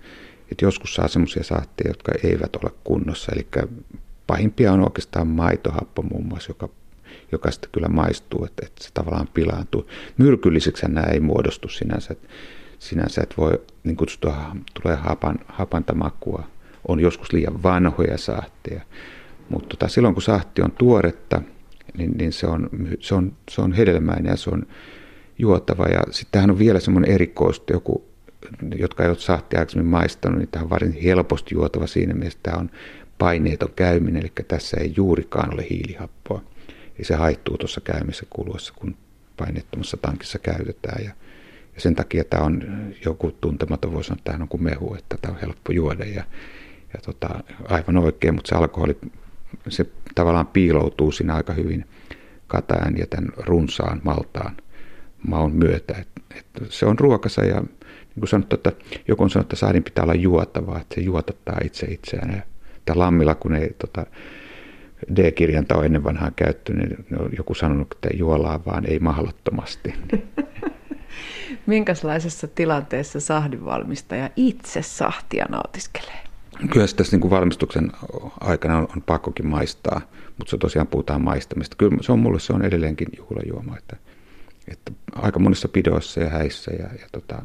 että 0.51 0.65
joskus 0.65 0.95
saa 0.95 1.07
semmoisia 1.07 1.43
saatteja, 1.43 1.89
jotka 1.89 2.11
eivät 2.23 2.55
ole 2.55 2.71
kunnossa, 2.83 3.31
eli 3.35 3.47
pahimpia 4.27 4.73
on 4.73 4.83
oikeastaan 4.83 5.27
maitohappo 5.27 6.01
muun 6.01 6.25
muassa, 6.25 6.49
joka, 6.49 6.69
joka 7.31 7.51
sitten 7.51 7.69
kyllä 7.71 7.87
maistuu, 7.87 8.45
että, 8.45 8.65
että 8.65 8.83
se 8.83 8.89
tavallaan 8.93 9.27
pilaantuu. 9.33 9.89
Myrkylliseksi 10.17 10.85
nämä 10.87 11.05
ei 11.05 11.19
muodostu 11.19 11.69
sinänsä, 11.69 12.13
että 12.13 12.27
sinänsä, 12.83 13.21
että 13.21 13.35
voi 13.37 13.61
niin 13.83 13.95
kutsutua, 13.95 14.55
tulee 14.81 14.95
hapan, 14.95 15.39
hapantamakua, 15.47 16.43
on 16.87 16.99
joskus 16.99 17.33
liian 17.33 17.63
vanhoja 17.63 18.17
sahteja, 18.17 18.81
mutta 19.49 19.69
tota, 19.69 19.87
silloin 19.87 20.13
kun 20.13 20.21
sahti 20.21 20.61
on 20.61 20.71
tuoretta, 20.71 21.41
niin, 21.97 22.11
niin 22.17 22.33
se, 22.33 22.47
on, 22.47 22.69
se, 22.99 23.15
on, 23.15 23.33
se 23.51 23.61
on 23.61 23.73
hedelmäinen 23.73 24.29
ja 24.29 24.37
se 24.37 24.49
on 24.49 24.65
juotava. 25.39 25.85
Ja 25.85 26.01
sitten 26.11 26.49
on 26.49 26.59
vielä 26.59 26.79
semmoinen 26.79 27.11
erikoistu, 27.11 27.73
joku, 27.73 28.05
jotka 28.75 29.03
ei 29.03 29.09
ole 29.09 29.19
sahtia 29.19 29.59
aikaisemmin 29.59 29.91
maistanut, 29.91 30.39
niin 30.39 30.49
tämä 30.51 30.63
on 30.63 30.69
varsin 30.69 31.01
helposti 31.03 31.55
juotava 31.55 31.87
siinä 31.87 32.13
mielessä, 32.13 32.39
tämä 32.43 32.57
on 32.57 32.69
paineeton 33.17 33.73
käyminen, 33.75 34.21
eli 34.21 34.31
tässä 34.47 34.77
ei 34.77 34.93
juurikaan 34.95 35.53
ole 35.53 35.65
hiilihappoa. 35.69 36.41
Ja 36.99 37.05
se 37.05 37.15
haittuu 37.15 37.57
tuossa 37.57 37.81
käymisessä 37.81 38.25
kuluessa, 38.29 38.73
kun 38.75 38.95
painettomassa 39.37 39.97
tankissa 39.97 40.39
käytetään. 40.39 41.05
Ja 41.05 41.11
ja 41.75 41.81
sen 41.81 41.95
takia 41.95 42.23
tämä 42.23 42.43
on 42.43 42.63
joku 43.05 43.31
tuntematon, 43.31 43.93
voi 43.93 44.03
sanoa, 44.03 44.17
että 44.19 44.31
tämä 44.31 44.43
on 44.43 44.49
kuin 44.49 44.63
mehu, 44.63 44.95
että 44.95 45.17
tämä 45.21 45.33
on 45.33 45.41
helppo 45.41 45.71
juoda 45.71 46.05
ja, 46.05 46.23
ja 46.93 46.99
tota, 47.05 47.29
aivan 47.69 47.97
oikein, 47.97 48.35
mutta 48.35 48.49
se 48.49 48.55
alkoholi, 48.55 48.97
se 49.69 49.85
tavallaan 50.15 50.47
piiloutuu 50.47 51.11
siinä 51.11 51.35
aika 51.35 51.53
hyvin 51.53 51.85
katajan 52.47 52.97
ja 52.97 53.07
tämän 53.07 53.29
runsaan 53.37 54.01
maltaan 54.03 54.57
maun 55.27 55.55
myötä. 55.55 55.95
Et, 56.01 56.07
et 56.37 56.45
se 56.69 56.85
on 56.85 56.99
ruokassa 56.99 57.45
ja 57.45 57.61
niin 57.61 58.19
kuin 58.19 58.27
sanottu, 58.27 58.55
että 58.55 58.71
joku 59.07 59.23
on 59.23 59.29
sanonut, 59.29 59.45
että 59.45 59.55
saadin 59.55 59.83
pitää 59.83 60.03
olla 60.03 60.13
juotavaa, 60.13 60.81
että 60.81 60.95
se 60.95 61.01
juotattaa 61.01 61.57
itse 61.63 61.85
itseään. 61.85 62.29
Ja 62.29 62.41
tämä 62.85 62.99
lammilla, 62.99 63.35
kun 63.35 63.55
ei 63.55 63.75
tota, 63.77 64.05
D-kirjanta 65.15 65.75
ole 65.75 65.85
ennen 65.85 66.03
vanhaa 66.03 66.31
käytty, 66.35 66.73
niin 66.73 67.05
joku 67.37 67.53
sanonut, 67.53 67.87
että 67.91 68.09
juolaa 68.13 68.65
vaan 68.65 68.85
ei 68.85 68.99
mahdottomasti. 68.99 69.93
Minkälaisessa 71.65 72.47
tilanteessa 72.47 73.19
sahdinvalmistaja 73.19 74.29
itse 74.35 74.81
sahtia 74.81 75.45
nautiskelee? 75.49 76.23
Kyllä 76.71 76.87
se 76.87 76.95
tässä 76.95 77.13
niin 77.13 77.21
kuin 77.21 77.31
valmistuksen 77.31 77.91
aikana 78.39 78.77
on, 78.77 78.87
on 78.95 79.01
pakkokin 79.01 79.47
maistaa, 79.47 80.01
mutta 80.37 80.51
se 80.51 80.57
tosiaan 80.57 80.87
puhutaan 80.87 81.23
maistamista. 81.23 81.75
Kyllä 81.75 81.97
se 82.01 82.11
on 82.11 82.19
mulle 82.19 82.39
se 82.39 82.53
on 82.53 82.65
edelleenkin 82.65 83.07
juhlajuoma, 83.17 83.77
että, 83.77 83.97
että 84.67 84.91
aika 85.15 85.39
monissa 85.39 85.67
pidoissa 85.67 86.19
ja 86.19 86.29
häissä 86.29 86.71
ja, 86.71 86.85
ja 86.85 87.07
tota, 87.11 87.41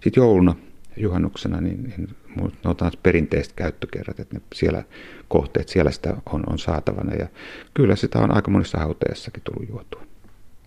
sitten 0.00 0.20
jouluna 0.20 0.54
juhannuksena, 0.96 1.60
niin, 1.60 1.82
niin 1.82 2.16
ne 2.36 2.70
otetaan 2.70 2.92
perinteiset 3.02 3.52
käyttökerrat, 3.52 4.20
että 4.20 4.36
ne 4.36 4.42
siellä 4.54 4.82
kohteet, 5.28 5.68
siellä 5.68 5.90
sitä 5.90 6.16
on, 6.32 6.44
on 6.46 6.58
saatavana 6.58 7.14
ja 7.14 7.26
kyllä 7.74 7.96
sitä 7.96 8.18
on 8.18 8.34
aika 8.36 8.50
monissa 8.50 8.78
hauteessakin 8.78 9.42
tullut 9.42 9.68
juotua. 9.68 10.11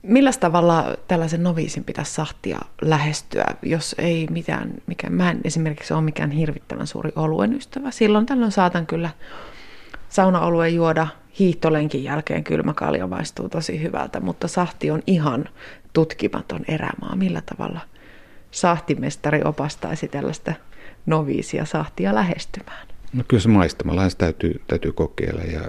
Millä 0.07 0.31
tavalla 0.39 0.95
tällaisen 1.07 1.43
noviisin 1.43 1.83
pitäisi 1.83 2.13
sahtia 2.13 2.59
lähestyä, 2.81 3.45
jos 3.61 3.95
ei 3.97 4.27
mitään, 4.29 4.73
mikä, 4.87 5.09
mä 5.09 5.31
en 5.31 5.41
esimerkiksi 5.43 5.93
ole 5.93 6.01
mikään 6.01 6.31
hirvittävän 6.31 6.87
suuri 6.87 7.11
oluen 7.15 7.53
ystävä. 7.53 7.91
Silloin 7.91 8.25
tällöin 8.25 8.51
saatan 8.51 8.87
kyllä 8.87 9.09
saunaoluen 10.09 10.75
juoda 10.75 11.07
hiihtolenkin 11.39 12.03
jälkeen 12.03 12.43
kylmäkalja 12.43 13.07
maistuu 13.07 13.49
tosi 13.49 13.81
hyvältä, 13.81 14.19
mutta 14.19 14.47
sahti 14.47 14.91
on 14.91 15.03
ihan 15.07 15.45
tutkimaton 15.93 16.65
erämaa. 16.67 17.15
Millä 17.15 17.41
tavalla 17.55 17.79
sahtimestari 18.51 19.41
opastaisi 19.43 20.07
tällaista 20.07 20.53
noviisia 21.05 21.65
sahtia 21.65 22.15
lähestymään? 22.15 22.87
No 23.13 23.23
kyllä 23.27 23.41
se 23.41 23.49
maistamalla 23.49 24.01
täytyy, 24.17 24.61
täytyy 24.67 24.91
kokeilla 24.91 25.41
ja 25.41 25.61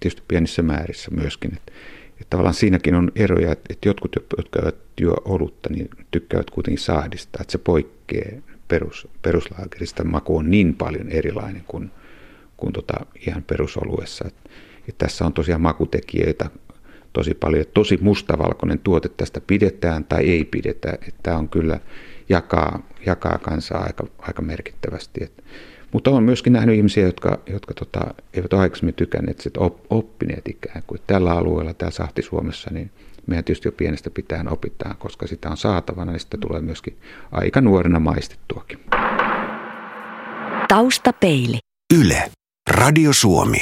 tietysti 0.00 0.22
pienissä 0.28 0.62
määrissä 0.62 1.10
myöskin. 1.10 1.52
Että 1.56 1.72
että 2.12 2.30
tavallaan 2.30 2.54
siinäkin 2.54 2.94
on 2.94 3.12
eroja, 3.14 3.52
että 3.52 3.88
jotkut, 3.88 4.16
jotka 4.36 4.58
eivät 4.58 4.76
juo 5.00 5.16
olutta, 5.24 5.68
niin 5.70 5.90
tykkäävät 6.10 6.50
kuitenkin 6.50 6.84
sahdista, 6.84 7.38
että 7.40 7.52
se 7.52 7.58
poikkeaa 7.58 8.40
perus, 8.68 9.08
peruslaakerista. 9.22 10.04
Maku 10.04 10.36
on 10.36 10.50
niin 10.50 10.74
paljon 10.74 11.08
erilainen 11.08 11.64
kuin, 11.66 11.90
kuin 12.56 12.72
tota 12.72 12.94
ihan 13.26 13.42
perusoluessa. 13.42 14.24
Että, 14.28 14.50
että 14.88 15.06
tässä 15.06 15.26
on 15.26 15.32
tosiaan 15.32 15.60
makutekijöitä 15.60 16.50
tosi 17.12 17.34
paljon. 17.34 17.64
Tosi 17.74 17.98
mustavalkoinen 18.00 18.78
tuote 18.78 19.08
tästä 19.08 19.40
pidetään 19.40 20.04
tai 20.04 20.30
ei 20.30 20.44
pidetä. 20.44 20.98
Tämä 21.22 21.36
on 21.36 21.48
kyllä 21.48 21.80
jakaa, 22.28 22.86
jakaa 23.06 23.38
kansaa 23.38 23.82
aika, 23.82 24.06
aika 24.18 24.42
merkittävästi. 24.42 25.24
Että 25.24 25.42
mutta 25.92 26.10
olen 26.10 26.22
myöskin 26.22 26.52
nähnyt 26.52 26.76
ihmisiä, 26.76 27.04
jotka, 27.04 27.38
jotka 27.46 27.74
tota, 27.74 28.14
eivät 28.34 28.52
ole 28.52 28.60
aikaisemmin 28.60 28.94
tykänneet, 28.94 29.40
sit 29.40 29.56
op, 29.56 29.78
oppineet 29.90 30.48
ikään 30.48 30.82
kuin. 30.86 31.00
Tällä 31.06 31.32
alueella, 31.32 31.74
täällä 31.74 31.94
Sahti-Suomessa, 31.94 32.70
niin 32.72 32.90
meidän 33.26 33.44
tietysti 33.44 33.68
jo 33.68 33.72
pienestä 33.72 34.10
pitäen 34.10 34.52
opitaan, 34.52 34.96
koska 34.96 35.26
sitä 35.26 35.50
on 35.50 35.56
saatavana, 35.56 36.12
niin 36.12 36.20
sitä 36.20 36.38
tulee 36.40 36.60
myöskin 36.60 36.98
aika 37.32 37.60
nuorena 37.60 38.00
maistettuakin. 38.00 38.78
Taustapeili. 40.68 41.58
Yle. 42.00 42.30
Radio 42.70 43.12
Suomi. 43.12 43.58